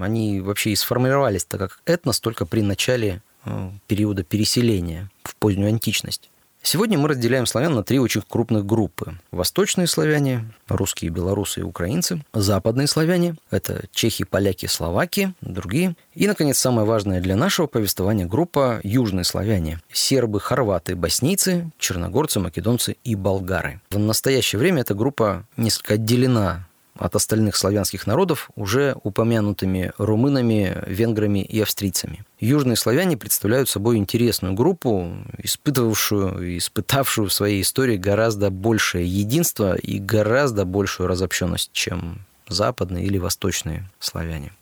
они 0.00 0.40
вообще 0.40 0.70
и 0.70 0.76
сформировались 0.76 1.44
так 1.44 1.60
как 1.60 1.80
этнос 1.84 2.20
только 2.20 2.46
при 2.46 2.62
начале 2.62 3.22
э, 3.44 3.70
периода 3.86 4.24
переселения 4.24 5.10
в 5.22 5.36
позднюю 5.36 5.68
античность. 5.68 6.29
Сегодня 6.62 6.98
мы 6.98 7.08
разделяем 7.08 7.46
славян 7.46 7.74
на 7.74 7.82
три 7.82 7.98
очень 7.98 8.22
крупных 8.28 8.66
группы. 8.66 9.18
Восточные 9.30 9.86
славяне, 9.86 10.52
русские, 10.68 11.10
белорусы 11.10 11.60
и 11.60 11.62
украинцы. 11.62 12.22
Западные 12.34 12.86
славяне– 12.86 13.36
это 13.50 13.84
чехи, 13.92 14.24
поляки, 14.24 14.66
словаки, 14.66 15.32
другие. 15.40 15.96
И, 16.14 16.26
наконец, 16.26 16.58
самая 16.58 16.84
важная 16.84 17.20
для 17.20 17.34
нашего 17.34 17.66
повествования 17.66 18.26
группа– 18.26 18.80
южные 18.82 19.24
славяне. 19.24 19.80
Сербы, 19.90 20.38
хорваты, 20.38 20.94
боснийцы, 20.94 21.70
черногорцы, 21.78 22.40
македонцы 22.40 22.96
и 23.04 23.14
болгары. 23.14 23.80
В 23.90 23.98
настоящее 23.98 24.58
время 24.58 24.82
эта 24.82 24.94
группа 24.94 25.46
несколько 25.56 25.94
отделена 25.94 26.66
от 27.00 27.16
остальных 27.16 27.56
славянских 27.56 28.06
народов 28.06 28.50
уже 28.56 28.94
упомянутыми 29.02 29.92
румынами, 29.96 30.76
венграми 30.86 31.42
и 31.42 31.60
австрийцами. 31.60 32.24
Южные 32.38 32.76
славяне 32.76 33.16
представляют 33.16 33.70
собой 33.70 33.96
интересную 33.96 34.52
группу, 34.52 35.10
испытывавшую 35.38 36.46
и 36.46 36.58
испытавшую 36.58 37.28
в 37.28 37.32
своей 37.32 37.62
истории 37.62 37.96
гораздо 37.96 38.50
большее 38.50 39.06
единство 39.06 39.74
и 39.74 39.98
гораздо 39.98 40.66
большую 40.66 41.06
разобщенность, 41.06 41.70
чем 41.72 42.26
западные 42.48 43.06
или 43.06 43.16
восточные 43.16 43.90
славяне. 43.98 44.52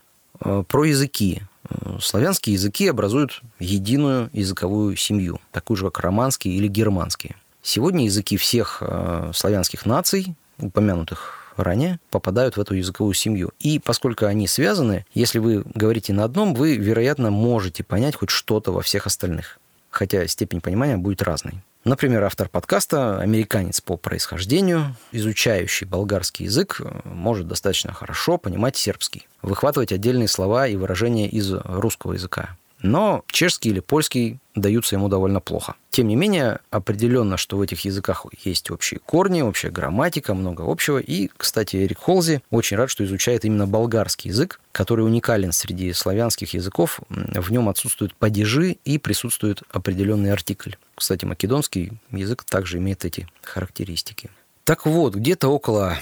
Э, 0.40 0.62
про 0.66 0.84
языки. 0.84 1.42
Э, 1.68 1.98
славянские 2.00 2.54
языки 2.54 2.86
образуют 2.86 3.42
единую 3.58 4.30
языковую 4.32 4.94
семью, 4.94 5.40
такую 5.50 5.76
же, 5.76 5.84
как 5.86 6.04
романские 6.04 6.54
или 6.54 6.68
германские. 6.68 7.34
Сегодня 7.62 8.04
языки 8.04 8.36
всех 8.36 8.78
э, 8.80 9.32
славянских 9.34 9.86
наций, 9.86 10.36
упомянутых 10.58 11.37
ранее 11.64 12.00
попадают 12.10 12.56
в 12.56 12.60
эту 12.60 12.74
языковую 12.74 13.14
семью. 13.14 13.52
И 13.58 13.78
поскольку 13.78 14.26
они 14.26 14.46
связаны, 14.46 15.06
если 15.14 15.38
вы 15.38 15.64
говорите 15.74 16.12
на 16.12 16.24
одном, 16.24 16.54
вы, 16.54 16.76
вероятно, 16.76 17.30
можете 17.30 17.84
понять 17.84 18.16
хоть 18.16 18.30
что-то 18.30 18.72
во 18.72 18.82
всех 18.82 19.06
остальных. 19.06 19.58
Хотя 19.90 20.26
степень 20.26 20.60
понимания 20.60 20.96
будет 20.96 21.22
разной. 21.22 21.62
Например, 21.84 22.24
автор 22.24 22.48
подкаста, 22.48 23.20
американец 23.20 23.80
по 23.80 23.96
происхождению, 23.96 24.96
изучающий 25.12 25.86
болгарский 25.86 26.44
язык, 26.46 26.80
может 27.04 27.48
достаточно 27.48 27.92
хорошо 27.92 28.36
понимать 28.36 28.76
сербский, 28.76 29.26
выхватывать 29.42 29.92
отдельные 29.92 30.28
слова 30.28 30.66
и 30.66 30.76
выражения 30.76 31.28
из 31.28 31.50
русского 31.52 32.12
языка 32.12 32.56
но 32.80 33.24
чешский 33.28 33.70
или 33.70 33.80
польский 33.80 34.38
даются 34.54 34.96
ему 34.96 35.08
довольно 35.08 35.40
плохо. 35.40 35.76
Тем 35.90 36.08
не 36.08 36.16
менее, 36.16 36.60
определенно, 36.70 37.36
что 37.36 37.56
в 37.56 37.62
этих 37.62 37.84
языках 37.84 38.26
есть 38.44 38.70
общие 38.70 39.00
корни, 39.00 39.42
общая 39.42 39.70
грамматика, 39.70 40.34
много 40.34 40.62
общего. 40.70 40.98
И, 40.98 41.30
кстати, 41.36 41.76
Эрик 41.76 41.98
Холзи 41.98 42.42
очень 42.50 42.76
рад, 42.76 42.90
что 42.90 43.04
изучает 43.04 43.44
именно 43.44 43.66
болгарский 43.66 44.30
язык, 44.30 44.60
который 44.72 45.04
уникален 45.04 45.52
среди 45.52 45.92
славянских 45.92 46.54
языков. 46.54 47.00
В 47.08 47.50
нем 47.50 47.68
отсутствуют 47.68 48.14
падежи 48.14 48.78
и 48.84 48.98
присутствует 48.98 49.62
определенный 49.70 50.32
артикль. 50.32 50.72
Кстати, 50.94 51.24
македонский 51.24 51.92
язык 52.10 52.44
также 52.44 52.78
имеет 52.78 53.04
эти 53.04 53.26
характеристики. 53.42 54.30
Так 54.64 54.86
вот, 54.86 55.14
где-то 55.14 55.48
около 55.48 55.96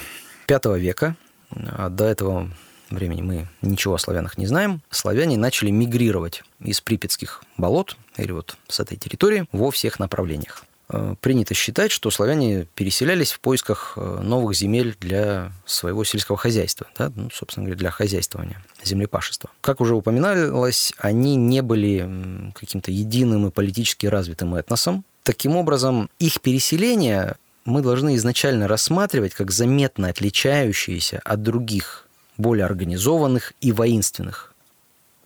V 0.49 0.79
века, 0.79 1.15
а 1.49 1.89
до 1.89 2.05
этого 2.05 2.51
времени 2.89 3.21
мы 3.21 3.47
ничего 3.61 3.95
о 3.95 3.99
славянах 3.99 4.37
не 4.37 4.45
знаем, 4.45 4.81
славяне 4.89 5.37
начали 5.37 5.69
мигрировать 5.69 6.43
из 6.59 6.81
припятских 6.81 7.43
болот 7.57 7.97
или 8.17 8.31
вот 8.31 8.57
с 8.67 8.79
этой 8.79 8.97
территории 8.97 9.45
во 9.51 9.71
всех 9.71 9.99
направлениях. 9.99 10.63
э, 10.89 11.15
принято 11.19 11.53
считать, 11.53 11.91
что 11.91 12.09
славяне 12.11 12.65
переселялись 12.75 13.33
в 13.33 13.39
поисках 13.41 13.93
э, 13.97 14.19
новых 14.21 14.55
земель 14.55 14.95
для 14.99 15.51
своего 15.65 16.03
сельского 16.03 16.37
хозяйства, 16.37 16.87
да? 16.97 17.11
ну, 17.13 17.29
собственно 17.33 17.65
говоря, 17.65 17.77
для 17.77 17.91
хозяйствования, 17.91 18.63
землепашества. 18.83 19.49
Как 19.61 19.81
уже 19.81 19.95
упоминалось, 19.95 20.93
они 20.97 21.35
не 21.35 21.61
были 21.61 22.51
каким-то 22.55 22.91
единым 22.91 23.47
и 23.47 23.51
политически 23.51 24.05
развитым 24.05 24.55
этносом. 24.55 25.03
Таким 25.23 25.57
образом, 25.57 26.09
их 26.19 26.39
переселение 26.39 27.35
мы 27.67 27.81
должны 27.81 28.15
изначально 28.15 28.67
рассматривать 28.67 29.33
как 29.33 29.51
заметно 29.51 30.07
отличающиеся 30.07 31.19
от 31.23 31.43
других, 31.43 32.06
более 32.37 32.65
организованных 32.65 33.53
и 33.61 33.71
воинственных 33.71 34.53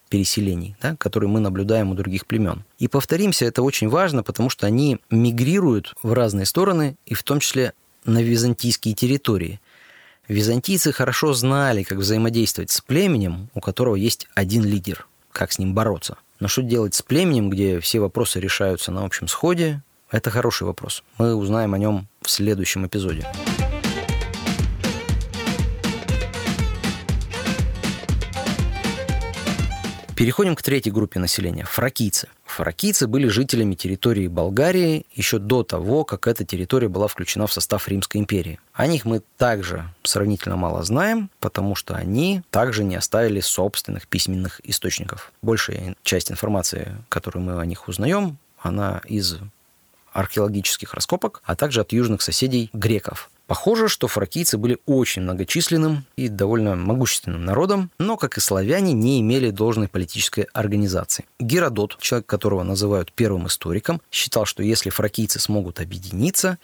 переселений, 0.09 0.75
да, 0.81 0.95
которые 0.97 1.29
мы 1.29 1.39
наблюдаем 1.39 1.89
у 1.89 1.95
других 1.95 2.25
племен. 2.25 2.63
И 2.79 2.87
повторимся, 2.87 3.45
это 3.45 3.63
очень 3.63 3.87
важно, 3.87 4.23
потому 4.23 4.49
что 4.49 4.67
они 4.67 4.99
мигрируют 5.09 5.95
в 6.03 6.11
разные 6.13 6.45
стороны, 6.45 6.97
и 7.05 7.13
в 7.13 7.23
том 7.23 7.39
числе 7.39 7.73
на 8.03 8.21
византийские 8.21 8.93
территории. 8.93 9.61
Византийцы 10.27 10.91
хорошо 10.91 11.33
знали, 11.33 11.83
как 11.83 11.97
взаимодействовать 11.99 12.71
с 12.71 12.81
племенем, 12.81 13.49
у 13.53 13.61
которого 13.61 13.95
есть 13.95 14.27
один 14.35 14.63
лидер, 14.63 15.07
как 15.31 15.51
с 15.51 15.59
ним 15.59 15.73
бороться. 15.73 16.17
Но 16.39 16.47
что 16.47 16.61
делать 16.61 16.93
с 16.93 17.01
племенем, 17.01 17.49
где 17.49 17.79
все 17.79 17.99
вопросы 17.99 18.39
решаются 18.39 18.91
на 18.91 19.05
общем 19.05 19.27
сходе, 19.27 19.81
это 20.09 20.29
хороший 20.29 20.63
вопрос. 20.63 21.03
Мы 21.17 21.35
узнаем 21.35 21.73
о 21.73 21.77
нем 21.77 22.07
в 22.21 22.29
следующем 22.29 22.85
эпизоде. 22.85 23.25
Переходим 30.21 30.55
к 30.55 30.61
третьей 30.61 30.91
группе 30.91 31.19
населения– 31.19 31.65
фракийцы. 31.67 32.29
Фракийцы 32.45 33.07
были 33.07 33.27
жителями 33.27 33.73
территории 33.73 34.27
Болгарии 34.27 35.07
еще 35.11 35.39
до 35.39 35.63
того, 35.63 36.03
как 36.03 36.27
эта 36.27 36.45
территория 36.45 36.89
была 36.89 37.07
включена 37.07 37.47
в 37.47 37.53
состав 37.53 37.87
Римской 37.87 38.21
империи. 38.21 38.59
О 38.71 38.85
них 38.85 39.05
мы 39.05 39.23
также 39.39 39.91
сравнительно 40.03 40.57
мало 40.57 40.83
знаем, 40.83 41.31
потому 41.39 41.73
что 41.73 41.95
они 41.95 42.43
также 42.51 42.83
не 42.83 42.97
оставили 42.97 43.39
собственных 43.39 44.07
письменных 44.07 44.61
источников. 44.63 45.31
Большая 45.41 45.95
часть 46.03 46.31
информации, 46.31 46.97
которую 47.09 47.43
мы 47.43 47.59
о 47.59 47.65
них 47.65 47.87
узнаем, 47.87 48.37
она 48.59 49.01
из 49.05 49.39
археологических 50.13 50.93
раскопок, 50.93 51.41
а 51.45 51.55
также 51.55 51.81
от 51.81 51.93
южных 51.93 52.21
соседей 52.21 52.69
греков. 52.73 53.31
Похоже, 53.51 53.89
что 53.89 54.07
фракийцы 54.07 54.57
были 54.57 54.77
очень 54.85 55.23
многочисленным 55.23 56.05
и 56.15 56.29
довольно 56.29 56.77
могущественным 56.77 57.43
народом, 57.43 57.91
но, 57.99 58.15
как 58.15 58.37
и 58.37 58.39
славяне, 58.39 58.93
не 58.93 59.19
имели 59.19 59.49
должной 59.49 59.89
политической 59.89 60.47
организации. 60.53 61.25
Геродот, 61.37 61.97
человек, 61.99 62.27
которого 62.27 62.63
называют 62.63 63.11
первым 63.11 63.47
историком, 63.47 64.01
считал, 64.09 64.45
что 64.45 64.63
если 64.63 64.89
фракийцы 64.89 65.41
смогут 65.41 65.81
объединиться, 65.81 66.59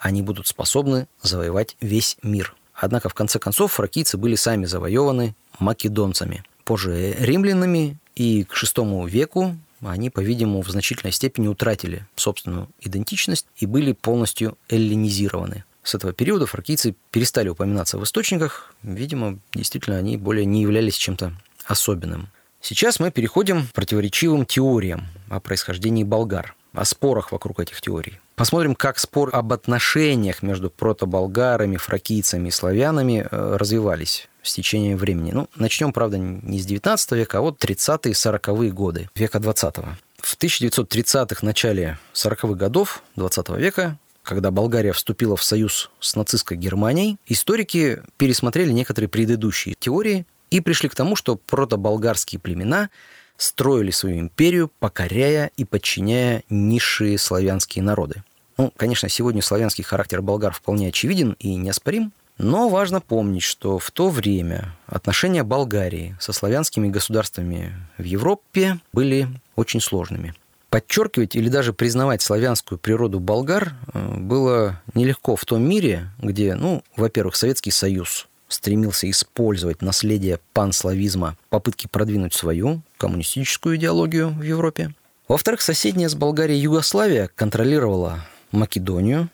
они 0.00 0.20
будут 0.20 0.48
способны 0.48 1.06
завоевать 1.22 1.76
весь 1.80 2.16
мир. 2.24 2.56
Однако, 2.74 3.08
в 3.08 3.14
конце 3.14 3.38
концов, 3.38 3.74
фракийцы 3.74 4.16
были 4.16 4.34
сами 4.34 4.64
завоеваны 4.64 5.36
македонцами, 5.60 6.42
позже 6.64 7.14
римлянами, 7.20 7.98
и 8.16 8.42
к 8.42 8.60
VI 8.60 9.08
веку 9.08 9.54
они, 9.80 10.10
по-видимому, 10.10 10.62
в 10.62 10.68
значительной 10.68 11.12
степени 11.12 11.46
утратили 11.46 12.04
собственную 12.16 12.68
идентичность 12.80 13.46
и 13.58 13.66
были 13.66 13.92
полностью 13.92 14.58
эллинизированы. 14.68 15.62
С 15.82 15.94
этого 15.94 16.12
периода 16.12 16.46
фракийцы 16.46 16.94
перестали 17.10 17.48
упоминаться 17.48 17.98
в 17.98 18.04
источниках. 18.04 18.72
Видимо, 18.82 19.38
действительно, 19.52 19.96
они 19.96 20.16
более 20.16 20.44
не 20.44 20.62
являлись 20.62 20.94
чем-то 20.94 21.32
особенным. 21.66 22.28
Сейчас 22.60 23.00
мы 23.00 23.10
переходим 23.10 23.66
к 23.66 23.72
противоречивым 23.72 24.46
теориям 24.46 25.08
о 25.28 25.40
происхождении 25.40 26.04
болгар, 26.04 26.54
о 26.72 26.84
спорах 26.84 27.32
вокруг 27.32 27.58
этих 27.58 27.80
теорий. 27.80 28.20
Посмотрим, 28.36 28.76
как 28.76 28.98
спор 28.98 29.30
об 29.32 29.52
отношениях 29.52 30.42
между 30.42 30.70
протоболгарами, 30.70 31.76
фракийцами 31.76 32.48
и 32.48 32.50
славянами 32.52 33.26
э, 33.28 33.56
развивались 33.56 34.28
с 34.42 34.54
течением 34.54 34.96
времени. 34.96 35.32
Ну, 35.32 35.48
начнем, 35.56 35.92
правда, 35.92 36.18
не 36.18 36.60
с 36.60 36.66
19 36.66 37.12
века, 37.12 37.38
а 37.38 37.40
вот 37.40 37.62
30-е, 37.62 38.12
40-е 38.12 38.70
годы 38.70 39.10
века 39.14 39.38
20-го. 39.38 39.96
В 40.18 40.38
1930-х, 40.38 41.44
начале 41.44 41.98
40-х 42.14 42.54
годов 42.54 43.02
20 43.16 43.48
века 43.50 43.98
когда 44.22 44.50
Болгария 44.50 44.92
вступила 44.92 45.36
в 45.36 45.42
союз 45.42 45.90
с 46.00 46.16
нацистской 46.16 46.56
Германией, 46.56 47.18
историки 47.26 48.02
пересмотрели 48.16 48.72
некоторые 48.72 49.08
предыдущие 49.08 49.74
теории 49.78 50.26
и 50.50 50.60
пришли 50.60 50.88
к 50.88 50.94
тому, 50.94 51.16
что 51.16 51.36
протоболгарские 51.36 52.38
племена 52.38 52.90
строили 53.36 53.90
свою 53.90 54.20
империю, 54.20 54.70
покоряя 54.78 55.50
и 55.56 55.64
подчиняя 55.64 56.44
низшие 56.48 57.18
славянские 57.18 57.82
народы. 57.82 58.22
Ну, 58.58 58.72
конечно, 58.76 59.08
сегодня 59.08 59.42
славянский 59.42 59.82
характер 59.82 60.22
болгар 60.22 60.52
вполне 60.52 60.88
очевиден 60.88 61.36
и 61.38 61.54
неоспорим, 61.56 62.12
но 62.38 62.68
важно 62.68 63.00
помнить, 63.00 63.42
что 63.42 63.78
в 63.78 63.90
то 63.90 64.08
время 64.08 64.76
отношения 64.86 65.42
Болгарии 65.42 66.16
со 66.20 66.32
славянскими 66.32 66.88
государствами 66.88 67.72
в 67.98 68.04
Европе 68.04 68.78
были 68.92 69.28
очень 69.56 69.80
сложными. 69.80 70.34
Подчеркивать 70.72 71.36
или 71.36 71.50
даже 71.50 71.74
признавать 71.74 72.22
славянскую 72.22 72.78
природу 72.78 73.20
болгар 73.20 73.74
э, 73.92 74.14
было 74.16 74.80
нелегко 74.94 75.36
в 75.36 75.44
том 75.44 75.62
мире, 75.62 76.08
где, 76.16 76.54
ну, 76.54 76.82
во-первых, 76.96 77.36
Советский 77.36 77.70
Союз 77.70 78.26
стремился 78.48 79.10
использовать 79.10 79.82
наследие 79.82 80.40
панславизма, 80.54 81.36
попытки 81.50 81.88
продвинуть 81.88 82.32
свою 82.32 82.80
коммунистическую 82.96 83.76
идеологию 83.76 84.30
в 84.30 84.40
Европе. 84.40 84.94
Во-вторых, 85.28 85.60
соседняя 85.60 86.08
с 86.08 86.14
Болгарией 86.14 86.62
Югославия 86.62 87.28
контролировала 87.34 88.20
Македонию, 88.50 89.28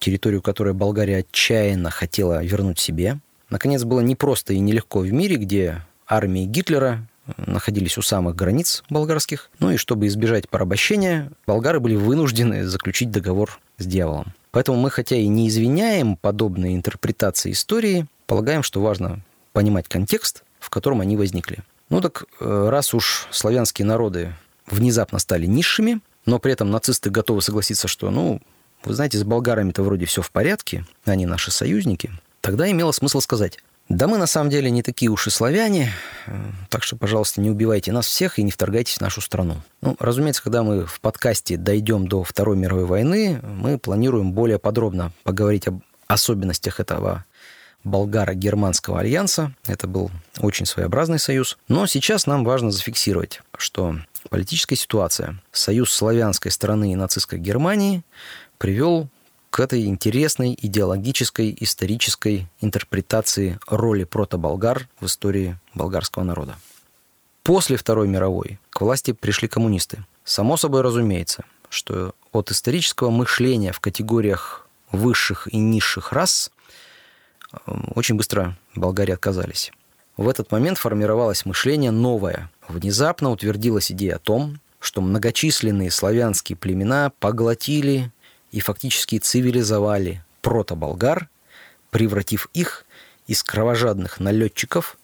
территорию, 0.00 0.42
которую 0.42 0.74
Болгария 0.74 1.18
отчаянно 1.18 1.90
хотела 1.90 2.42
вернуть 2.42 2.80
себе. 2.80 3.20
Наконец, 3.48 3.84
было 3.84 4.00
непросто 4.00 4.54
и 4.54 4.58
нелегко 4.58 4.98
в 4.98 5.12
мире, 5.12 5.36
где 5.36 5.82
армии 6.08 6.46
Гитлера 6.46 7.06
находились 7.36 7.98
у 7.98 8.02
самых 8.02 8.36
границ 8.36 8.82
болгарских. 8.90 9.50
Ну 9.58 9.70
и 9.70 9.76
чтобы 9.76 10.06
избежать 10.06 10.48
порабощения, 10.48 11.30
болгары 11.46 11.80
были 11.80 11.96
вынуждены 11.96 12.66
заключить 12.66 13.10
договор 13.10 13.60
с 13.78 13.86
дьяволом. 13.86 14.34
Поэтому 14.50 14.78
мы, 14.78 14.90
хотя 14.90 15.16
и 15.16 15.26
не 15.28 15.48
извиняем 15.48 16.16
подобные 16.16 16.74
интерпретации 16.74 17.52
истории, 17.52 18.06
полагаем, 18.26 18.62
что 18.62 18.80
важно 18.80 19.20
понимать 19.52 19.88
контекст, 19.88 20.44
в 20.58 20.70
котором 20.70 21.00
они 21.00 21.16
возникли. 21.16 21.60
Ну 21.88 22.00
так 22.00 22.24
э, 22.40 22.68
раз 22.70 22.94
уж 22.94 23.26
славянские 23.30 23.86
народы 23.86 24.34
внезапно 24.66 25.18
стали 25.18 25.46
низшими, 25.46 26.00
но 26.26 26.38
при 26.38 26.52
этом 26.52 26.70
нацисты 26.70 27.10
готовы 27.10 27.42
согласиться, 27.42 27.88
что, 27.88 28.10
ну, 28.10 28.40
вы 28.84 28.94
знаете, 28.94 29.18
с 29.18 29.24
болгарами-то 29.24 29.82
вроде 29.82 30.06
все 30.06 30.22
в 30.22 30.30
порядке, 30.30 30.86
они 31.04 31.26
наши 31.26 31.50
союзники, 31.50 32.10
тогда 32.40 32.70
имело 32.70 32.92
смысл 32.92 33.20
сказать, 33.20 33.58
да 33.90 34.06
мы 34.06 34.18
на 34.18 34.26
самом 34.26 34.50
деле 34.50 34.70
не 34.70 34.84
такие 34.84 35.10
уж 35.10 35.26
и 35.26 35.30
славяне, 35.30 35.92
так 36.68 36.84
что, 36.84 36.96
пожалуйста, 36.96 37.40
не 37.40 37.50
убивайте 37.50 37.90
нас 37.90 38.06
всех 38.06 38.38
и 38.38 38.44
не 38.44 38.52
вторгайтесь 38.52 38.98
в 38.98 39.00
нашу 39.00 39.20
страну. 39.20 39.56
Ну, 39.82 39.96
разумеется, 39.98 40.44
когда 40.44 40.62
мы 40.62 40.86
в 40.86 41.00
подкасте 41.00 41.56
дойдем 41.56 42.06
до 42.06 42.22
Второй 42.22 42.56
мировой 42.56 42.84
войны, 42.84 43.40
мы 43.42 43.78
планируем 43.78 44.32
более 44.32 44.60
подробно 44.60 45.12
поговорить 45.24 45.66
об 45.66 45.80
особенностях 46.06 46.78
этого 46.78 47.24
болгаро-германского 47.82 49.00
альянса. 49.00 49.54
Это 49.66 49.88
был 49.88 50.12
очень 50.38 50.66
своеобразный 50.66 51.18
союз. 51.18 51.58
Но 51.66 51.86
сейчас 51.86 52.26
нам 52.26 52.44
важно 52.44 52.70
зафиксировать, 52.70 53.42
что 53.58 53.96
политическая 54.28 54.76
ситуация, 54.76 55.42
союз 55.50 55.92
славянской 55.92 56.52
страны 56.52 56.92
и 56.92 56.96
нацистской 56.96 57.40
Германии 57.40 58.04
привел 58.56 59.08
к 59.50 59.58
этой 59.60 59.86
интересной 59.86 60.56
идеологической, 60.60 61.56
исторической 61.60 62.48
интерпретации 62.60 63.58
роли 63.66 64.04
протоболгар 64.04 64.88
в 65.00 65.06
истории 65.06 65.58
болгарского 65.74 66.22
народа. 66.22 66.56
После 67.42 67.76
Второй 67.76 68.06
мировой 68.06 68.60
к 68.70 68.80
власти 68.80 69.12
пришли 69.12 69.48
коммунисты. 69.48 70.04
Само 70.24 70.56
собой 70.56 70.82
разумеется, 70.82 71.44
что 71.68 72.14
от 72.32 72.50
исторического 72.50 73.10
мышления 73.10 73.72
в 73.72 73.80
категориях 73.80 74.68
высших 74.92 75.52
и 75.52 75.56
низших 75.56 76.12
рас 76.12 76.50
э, 77.52 77.56
очень 77.94 78.14
быстро 78.16 78.56
болгаре 78.74 79.14
отказались. 79.14 79.72
В 80.16 80.28
этот 80.28 80.52
момент 80.52 80.78
формировалось 80.78 81.44
мышление 81.44 81.90
новое. 81.90 82.50
Внезапно 82.68 83.30
утвердилась 83.30 83.90
идея 83.90 84.16
о 84.16 84.18
том, 84.20 84.60
что 84.78 85.00
многочисленные 85.00 85.90
славянские 85.90 86.56
племена 86.56 87.10
поглотили 87.18 88.12
и 88.52 88.60
фактически 88.60 89.18
цивилизовали 89.18 90.22
протоболгар, 90.42 91.28
превратив 91.90 92.48
их 92.52 92.84
из 93.26 93.42
кровожадных 93.42 94.20
налетчиков 94.20 94.98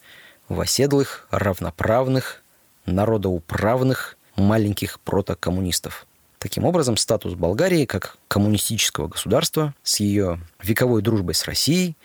в 0.48 0.60
оседлых, 0.60 1.26
равноправных, 1.30 2.42
народоуправных 2.86 4.16
маленьких 4.36 5.00
протокоммунистов. 5.00 6.06
Таким 6.38 6.64
образом, 6.64 6.96
статус 6.96 7.34
Болгарии 7.34 7.86
как 7.86 8.18
коммунистического 8.28 9.08
государства 9.08 9.74
с 9.82 10.00
ее 10.00 10.40
вековой 10.62 11.02
дружбой 11.02 11.34
с 11.34 11.44
Россией 11.44 11.96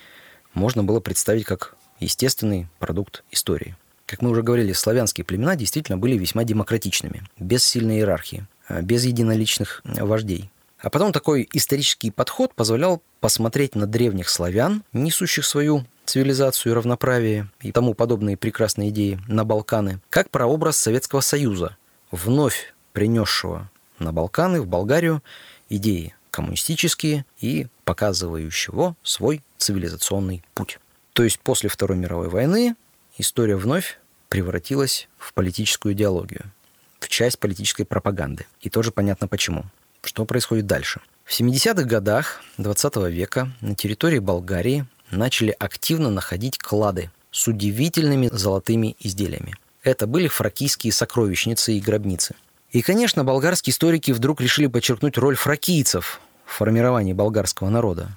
можно 0.54 0.84
было 0.84 0.99
представить 0.99 1.45
как 1.45 1.75
естественный 1.99 2.67
продукт 2.80 3.23
истории. 3.32 3.75
Как 4.06 4.21
мы 4.21 4.30
уже 4.30 4.41
говорили, 4.41 4.73
славянские 4.73 5.25
племена 5.25 5.56
действительно 5.56 5.97
были 5.97 6.17
весьма 6.17 6.43
демократичными, 6.43 7.23
без 7.38 7.63
сильной 7.63 7.97
иерархии, 7.97 8.45
без 8.69 9.06
единоличных 9.06 9.82
вождей. 9.84 10.49
А 10.81 10.89
потом 10.89 11.11
такой 11.11 11.47
исторический 11.53 12.09
подход 12.09 12.53
позволял 12.55 13.03
посмотреть 13.19 13.75
на 13.75 13.85
древних 13.85 14.29
славян, 14.29 14.83
несущих 14.93 15.45
свою 15.45 15.85
цивилизацию 16.05 16.73
равноправие 16.73 17.49
и 17.61 17.71
тому 17.71 17.93
подобные 17.93 18.35
прекрасные 18.35 18.89
идеи 18.89 19.19
на 19.27 19.45
Балканы, 19.45 20.01
как 20.09 20.31
прообраз 20.31 20.77
Советского 20.77 21.21
Союза, 21.21 21.77
вновь 22.09 22.73
принесшего 22.93 23.69
на 23.99 24.11
Балканы, 24.11 24.61
в 24.61 24.67
Болгарию, 24.67 25.23
идеи 25.69 26.15
коммунистические 26.31 27.25
и 27.39 27.67
показывающего 27.85 28.95
свой 29.03 29.43
цивилизационный 29.57 30.43
путь. 30.55 30.79
То 31.13 31.23
есть 31.23 31.39
после 31.39 31.69
Второй 31.69 31.97
мировой 31.97 32.29
войны 32.29 32.75
история 33.17 33.55
вновь 33.55 33.99
превратилась 34.29 35.09
в 35.17 35.33
политическую 35.33 35.93
идеологию, 35.93 36.51
в 36.99 37.09
часть 37.09 37.37
политической 37.37 37.83
пропаганды. 37.83 38.47
И 38.61 38.69
тоже 38.69 38.91
понятно 38.91 39.27
почему. 39.27 39.65
Что 40.03 40.25
происходит 40.25 40.65
дальше? 40.65 41.01
В 41.23 41.39
70-х 41.39 41.83
годах 41.83 42.41
20 42.57 42.95
века 43.09 43.51
на 43.61 43.75
территории 43.75 44.19
Болгарии 44.19 44.85
начали 45.11 45.55
активно 45.57 46.09
находить 46.09 46.57
клады 46.57 47.11
с 47.31 47.47
удивительными 47.47 48.29
золотыми 48.31 48.95
изделиями. 48.99 49.55
Это 49.83 50.07
были 50.07 50.27
фракийские 50.27 50.91
сокровищницы 50.91 51.73
и 51.73 51.79
гробницы. 51.79 52.35
И, 52.71 52.81
конечно, 52.81 53.23
болгарские 53.23 53.71
историки 53.71 54.11
вдруг 54.11 54.41
решили 54.41 54.67
подчеркнуть 54.67 55.17
роль 55.17 55.35
фракийцев 55.35 56.21
в 56.45 56.53
формировании 56.53 57.13
болгарского 57.13 57.69
народа. 57.69 58.09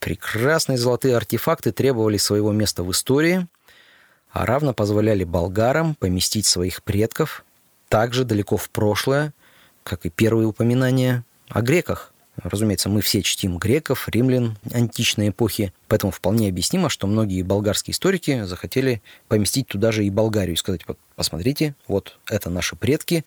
Прекрасные 0.00 0.78
золотые 0.78 1.16
артефакты 1.16 1.72
требовали 1.72 2.16
своего 2.16 2.52
места 2.52 2.82
в 2.82 2.90
истории, 2.90 3.46
а 4.30 4.46
равно 4.46 4.72
позволяли 4.72 5.24
болгарам 5.24 5.94
поместить 5.94 6.46
своих 6.46 6.82
предков 6.82 7.44
так 7.88 8.14
же 8.14 8.24
далеко 8.24 8.56
в 8.56 8.70
прошлое, 8.70 9.32
как 9.90 10.06
и 10.06 10.08
первые 10.08 10.46
упоминания 10.46 11.24
о 11.48 11.62
греках. 11.62 12.14
Разумеется, 12.36 12.88
мы 12.88 13.00
все 13.00 13.22
чтим 13.22 13.58
греков, 13.58 14.08
римлян 14.08 14.56
античной 14.72 15.30
эпохи, 15.30 15.72
поэтому 15.88 16.12
вполне 16.12 16.48
объяснимо, 16.48 16.88
что 16.88 17.08
многие 17.08 17.42
болгарские 17.42 17.92
историки 17.92 18.44
захотели 18.44 19.02
поместить 19.26 19.66
туда 19.66 19.90
же 19.90 20.06
и 20.06 20.10
Болгарию 20.10 20.54
и 20.54 20.58
сказать, 20.58 20.82
посмотрите, 21.16 21.74
вот 21.88 22.20
это 22.28 22.50
наши 22.50 22.76
предки, 22.76 23.24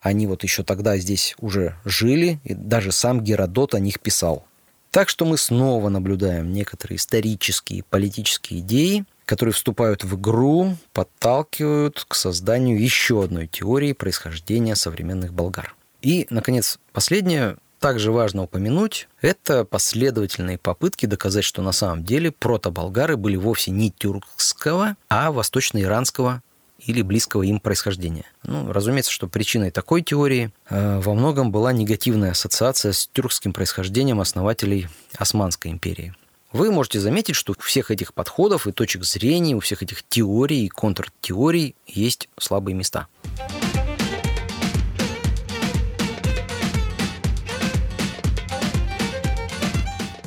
они 0.00 0.26
вот 0.26 0.42
еще 0.42 0.64
тогда 0.64 0.96
здесь 0.96 1.36
уже 1.38 1.76
жили, 1.84 2.40
и 2.42 2.54
даже 2.54 2.90
сам 2.90 3.22
Геродот 3.22 3.76
о 3.76 3.78
них 3.78 4.00
писал. 4.00 4.44
Так 4.90 5.08
что 5.08 5.24
мы 5.24 5.38
снова 5.38 5.90
наблюдаем 5.90 6.52
некоторые 6.52 6.96
исторические 6.96 7.84
политические 7.84 8.58
идеи, 8.60 9.04
которые 9.26 9.52
вступают 9.52 10.02
в 10.02 10.18
игру, 10.18 10.76
подталкивают 10.92 12.04
к 12.08 12.16
созданию 12.16 12.82
еще 12.82 13.22
одной 13.22 13.46
теории 13.46 13.92
происхождения 13.92 14.74
современных 14.74 15.32
болгар. 15.32 15.72
И, 16.02 16.26
наконец, 16.30 16.78
последнее, 16.92 17.56
также 17.78 18.12
важно 18.12 18.42
упомянуть, 18.42 19.08
это 19.20 19.64
последовательные 19.64 20.58
попытки 20.58 21.06
доказать, 21.06 21.44
что 21.44 21.62
на 21.62 21.72
самом 21.72 22.04
деле 22.04 22.30
протоболгары 22.30 23.16
были 23.16 23.36
вовсе 23.36 23.70
не 23.70 23.90
тюркского, 23.90 24.96
а 25.08 25.32
восточно-иранского 25.32 26.42
или 26.78 27.02
близкого 27.02 27.42
им 27.42 27.60
происхождения. 27.60 28.24
Ну, 28.42 28.72
разумеется, 28.72 29.10
что 29.10 29.28
причиной 29.28 29.70
такой 29.70 30.02
теории 30.02 30.52
э, 30.68 31.00
во 31.00 31.14
многом 31.14 31.52
была 31.52 31.72
негативная 31.72 32.32
ассоциация 32.32 32.92
с 32.92 33.06
тюркским 33.12 33.52
происхождением 33.52 34.20
основателей 34.20 34.88
Османской 35.16 35.70
империи. 35.70 36.14
Вы 36.52 36.72
можете 36.72 36.98
заметить, 36.98 37.36
что 37.36 37.54
у 37.56 37.62
всех 37.62 37.90
этих 37.90 38.12
подходов 38.12 38.66
и 38.66 38.72
точек 38.72 39.04
зрения, 39.04 39.54
у 39.54 39.60
всех 39.60 39.82
этих 39.82 40.02
теорий 40.08 40.66
и 40.66 40.68
контртеорий 40.68 41.76
есть 41.86 42.28
слабые 42.38 42.74
места. 42.74 43.06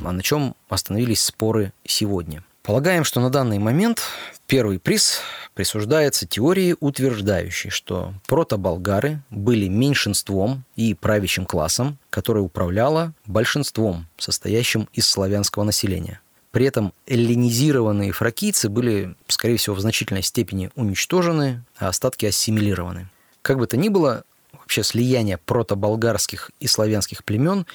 А 0.06 0.12
на 0.12 0.22
чем 0.22 0.56
остановились 0.70 1.24
споры 1.24 1.72
сегодня? 1.86 2.44
Полагаем, 2.62 3.04
что 3.04 3.20
на 3.20 3.30
данный 3.30 3.60
момент 3.60 4.02
первый 4.48 4.80
приз 4.80 5.20
присуждается 5.54 6.26
теории, 6.26 6.76
утверждающей, 6.80 7.70
что 7.70 8.14
протоболгары 8.28 9.22
были 9.30 9.68
меньшинством 9.68 10.64
и 10.76 10.94
правящим 10.94 11.46
классом, 11.46 11.98
которое 12.10 12.42
управляло 12.42 13.14
большинством, 13.26 14.08
состоящим 14.18 14.88
из 14.94 15.08
славянского 15.08 15.64
населения. 15.64 16.22
При 16.52 16.66
этом 16.66 16.94
эллинизированные 17.08 18.12
фракийцы 18.12 18.70
были, 18.70 19.16
скорее 19.28 19.58
всего, 19.58 19.76
в 19.76 19.80
значительной 19.80 20.22
степени 20.22 20.70
уничтожены, 20.76 21.64
а 21.78 21.88
остатки 21.88 22.26
ассимилированы. 22.26 23.10
Как 23.42 23.58
бы 23.58 23.68
то 23.68 23.76
ни 23.76 23.90
было, 23.90 24.24
вообще 24.54 24.84
слияние 24.84 25.38
протоболгарских 25.38 26.52
и 26.60 26.68
славянских 26.68 27.24
племен 27.24 27.66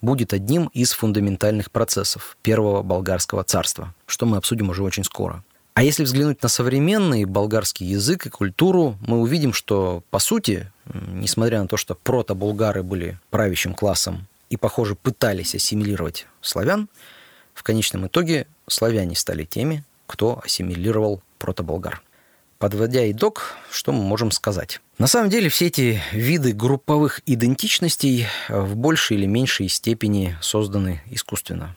будет 0.00 0.32
одним 0.32 0.66
из 0.68 0.92
фундаментальных 0.92 1.70
процессов 1.70 2.36
Первого 2.42 2.82
болгарского 2.82 3.44
царства, 3.44 3.94
что 4.06 4.26
мы 4.26 4.36
обсудим 4.36 4.70
уже 4.70 4.82
очень 4.82 5.04
скоро. 5.04 5.44
А 5.74 5.82
если 5.84 6.02
взглянуть 6.02 6.42
на 6.42 6.48
современный 6.48 7.24
болгарский 7.24 7.86
язык 7.86 8.26
и 8.26 8.30
культуру, 8.30 8.96
мы 9.06 9.20
увидим, 9.20 9.52
что, 9.52 10.02
по 10.10 10.18
сути, 10.18 10.72
несмотря 11.12 11.62
на 11.62 11.68
то, 11.68 11.76
что 11.76 11.94
прото-булгары 11.94 12.82
были 12.82 13.18
правящим 13.30 13.74
классом 13.74 14.26
и, 14.50 14.56
похоже, 14.56 14.96
пытались 14.96 15.54
ассимилировать 15.54 16.26
славян, 16.40 16.88
в 17.54 17.62
конечном 17.62 18.08
итоге 18.08 18.48
славяне 18.66 19.14
стали 19.14 19.44
теми, 19.44 19.84
кто 20.06 20.40
ассимилировал 20.44 21.22
прото-болгар. 21.38 22.02
Подводя 22.58 23.08
итог, 23.12 23.54
что 23.70 23.92
мы 23.92 24.02
можем 24.02 24.32
сказать? 24.32 24.80
На 24.98 25.06
самом 25.06 25.30
деле 25.30 25.48
все 25.48 25.68
эти 25.68 26.02
виды 26.10 26.52
групповых 26.52 27.20
идентичностей 27.24 28.26
в 28.48 28.74
большей 28.74 29.16
или 29.16 29.26
меньшей 29.26 29.68
степени 29.68 30.36
созданы 30.40 31.00
искусственно. 31.08 31.76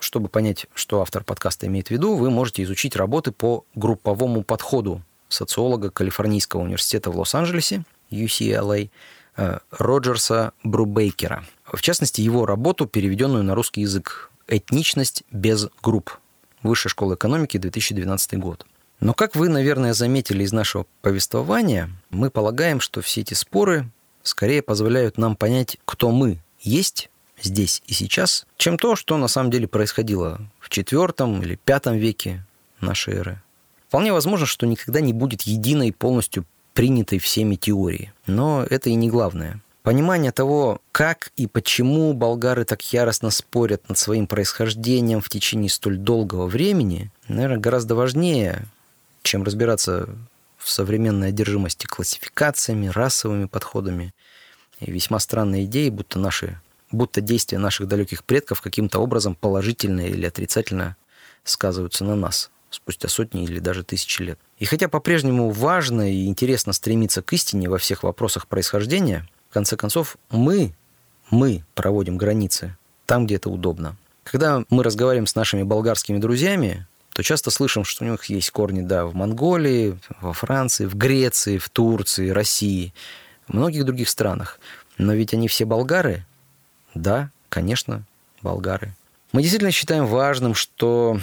Чтобы 0.00 0.28
понять, 0.28 0.66
что 0.74 1.00
автор 1.00 1.22
подкаста 1.22 1.68
имеет 1.68 1.88
в 1.88 1.90
виду, 1.92 2.16
вы 2.16 2.30
можете 2.30 2.64
изучить 2.64 2.96
работы 2.96 3.30
по 3.30 3.64
групповому 3.76 4.42
подходу 4.42 5.00
социолога 5.28 5.90
Калифорнийского 5.90 6.62
университета 6.62 7.12
в 7.12 7.18
Лос-Анджелесе, 7.18 7.84
UCLA, 8.10 8.90
э, 9.36 9.58
Роджерса 9.70 10.52
Брубейкера. 10.64 11.46
В 11.72 11.80
частности, 11.82 12.20
его 12.20 12.46
работу, 12.46 12.86
переведенную 12.86 13.44
на 13.44 13.54
русский 13.54 13.82
язык 13.82 14.32
«Этничность 14.48 15.22
без 15.30 15.68
групп». 15.84 16.18
Высшая 16.64 16.88
школа 16.88 17.14
экономики, 17.14 17.58
2012 17.58 18.40
год. 18.40 18.66
Но, 19.00 19.14
как 19.14 19.36
вы, 19.36 19.48
наверное, 19.48 19.92
заметили 19.92 20.44
из 20.44 20.52
нашего 20.52 20.86
повествования, 21.02 21.90
мы 22.10 22.30
полагаем, 22.30 22.80
что 22.80 23.02
все 23.02 23.20
эти 23.20 23.34
споры 23.34 23.88
скорее 24.22 24.62
позволяют 24.62 25.18
нам 25.18 25.36
понять, 25.36 25.76
кто 25.84 26.10
мы 26.10 26.38
есть 26.60 27.10
здесь 27.40 27.82
и 27.86 27.92
сейчас, 27.92 28.46
чем 28.56 28.78
то, 28.78 28.96
что 28.96 29.16
на 29.18 29.28
самом 29.28 29.50
деле 29.50 29.68
происходило 29.68 30.40
в 30.58 30.70
IV 30.70 31.42
или 31.42 31.58
V 31.66 31.98
веке 31.98 32.44
нашей 32.80 33.14
эры. 33.14 33.42
Вполне 33.88 34.12
возможно, 34.12 34.46
что 34.46 34.66
никогда 34.66 35.00
не 35.00 35.12
будет 35.12 35.42
единой 35.42 35.92
полностью 35.92 36.44
принятой 36.74 37.18
всеми 37.18 37.54
теории. 37.56 38.12
Но 38.26 38.66
это 38.68 38.90
и 38.90 38.94
не 38.94 39.08
главное. 39.08 39.60
Понимание 39.82 40.32
того, 40.32 40.80
как 40.90 41.30
и 41.36 41.46
почему 41.46 42.12
болгары 42.12 42.64
так 42.64 42.82
яростно 42.92 43.30
спорят 43.30 43.88
над 43.88 43.96
своим 43.96 44.26
происхождением 44.26 45.20
в 45.20 45.28
течение 45.28 45.70
столь 45.70 45.96
долгого 45.96 46.46
времени, 46.46 47.12
наверное, 47.28 47.58
гораздо 47.58 47.94
важнее, 47.94 48.66
чем 49.26 49.42
разбираться 49.42 50.08
в 50.56 50.70
современной 50.70 51.28
одержимости 51.28 51.86
классификациями, 51.86 52.88
расовыми 52.88 53.46
подходами 53.46 54.14
и 54.80 54.90
весьма 54.90 55.18
странной 55.18 55.64
идеей, 55.64 55.90
будто 55.90 56.18
наши 56.18 56.60
будто 56.90 57.20
действия 57.20 57.58
наших 57.58 57.88
далеких 57.88 58.24
предков 58.24 58.60
каким-то 58.60 59.00
образом 59.00 59.34
положительно 59.34 60.02
или 60.02 60.24
отрицательно 60.24 60.96
сказываются 61.44 62.04
на 62.04 62.14
нас 62.14 62.50
спустя 62.70 63.08
сотни 63.08 63.44
или 63.44 63.58
даже 63.58 63.84
тысячи 63.84 64.22
лет. 64.22 64.38
И 64.58 64.64
хотя 64.64 64.88
по-прежнему 64.88 65.50
важно 65.50 66.12
и 66.12 66.26
интересно 66.26 66.72
стремиться 66.72 67.22
к 67.22 67.32
истине 67.32 67.68
во 67.68 67.78
всех 67.78 68.02
вопросах 68.02 68.46
происхождения, 68.46 69.28
в 69.50 69.54
конце 69.54 69.76
концов 69.76 70.16
мы, 70.30 70.74
мы 71.30 71.64
проводим 71.74 72.18
границы 72.18 72.76
там, 73.06 73.26
где 73.26 73.36
это 73.36 73.50
удобно. 73.50 73.96
Когда 74.24 74.64
мы 74.68 74.82
разговариваем 74.82 75.26
с 75.26 75.36
нашими 75.36 75.62
болгарскими 75.62 76.18
друзьями, 76.18 76.86
то 77.16 77.22
часто 77.22 77.50
слышим, 77.50 77.82
что 77.82 78.04
у 78.04 78.08
них 78.08 78.24
есть 78.26 78.50
корни, 78.50 78.82
да, 78.82 79.06
в 79.06 79.14
Монголии, 79.14 79.98
во 80.20 80.34
Франции, 80.34 80.84
в 80.84 80.94
Греции, 80.94 81.56
в 81.56 81.70
Турции, 81.70 82.28
России, 82.28 82.92
многих 83.48 83.86
других 83.86 84.10
странах. 84.10 84.60
Но 84.98 85.14
ведь 85.14 85.32
они 85.32 85.48
все 85.48 85.64
болгары, 85.64 86.26
да, 86.92 87.30
конечно, 87.48 88.04
болгары. 88.42 88.94
Мы 89.32 89.40
действительно 89.40 89.70
считаем 89.70 90.04
важным, 90.04 90.54
что 90.54 91.18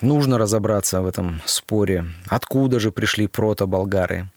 нужно 0.00 0.38
разобраться 0.38 1.02
в 1.02 1.06
этом 1.06 1.42
споре, 1.44 2.06
откуда 2.28 2.80
же 2.80 2.90
пришли 2.90 3.26
прото-болгары. 3.26 4.30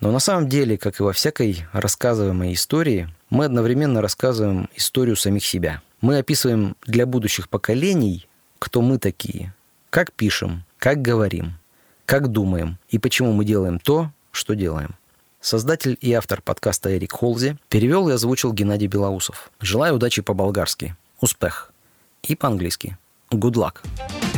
Но 0.00 0.12
на 0.12 0.18
самом 0.18 0.48
деле, 0.48 0.78
как 0.78 0.98
и 0.98 1.02
во 1.02 1.12
всякой 1.12 1.66
рассказываемой 1.74 2.54
истории, 2.54 3.10
мы 3.28 3.44
одновременно 3.44 4.00
рассказываем 4.00 4.70
историю 4.74 5.16
самих 5.16 5.44
себя. 5.44 5.82
Мы 6.00 6.16
описываем 6.16 6.74
для 6.86 7.04
будущих 7.04 7.50
поколений, 7.50 8.26
кто 8.58 8.80
мы 8.80 8.98
такие, 8.98 9.52
как 9.90 10.12
пишем, 10.12 10.64
как 10.78 11.02
говорим, 11.02 11.54
как 12.06 12.28
думаем 12.28 12.78
и 12.88 12.98
почему 12.98 13.32
мы 13.32 13.44
делаем 13.44 13.78
то, 13.78 14.10
что 14.30 14.54
делаем. 14.54 14.94
Создатель 15.40 15.98
и 16.00 16.12
автор 16.12 16.42
подкаста 16.42 16.96
Эрик 16.96 17.12
Холзи. 17.12 17.56
Перевел 17.68 18.08
и 18.08 18.12
озвучил 18.12 18.52
Геннадий 18.52 18.86
Белоусов. 18.86 19.50
Желаю 19.60 19.96
удачи 19.96 20.22
по-болгарски. 20.22 20.96
Успех. 21.20 21.72
И 22.22 22.36
по-английски. 22.36 22.98
Good 23.30 23.54
luck. 23.54 24.29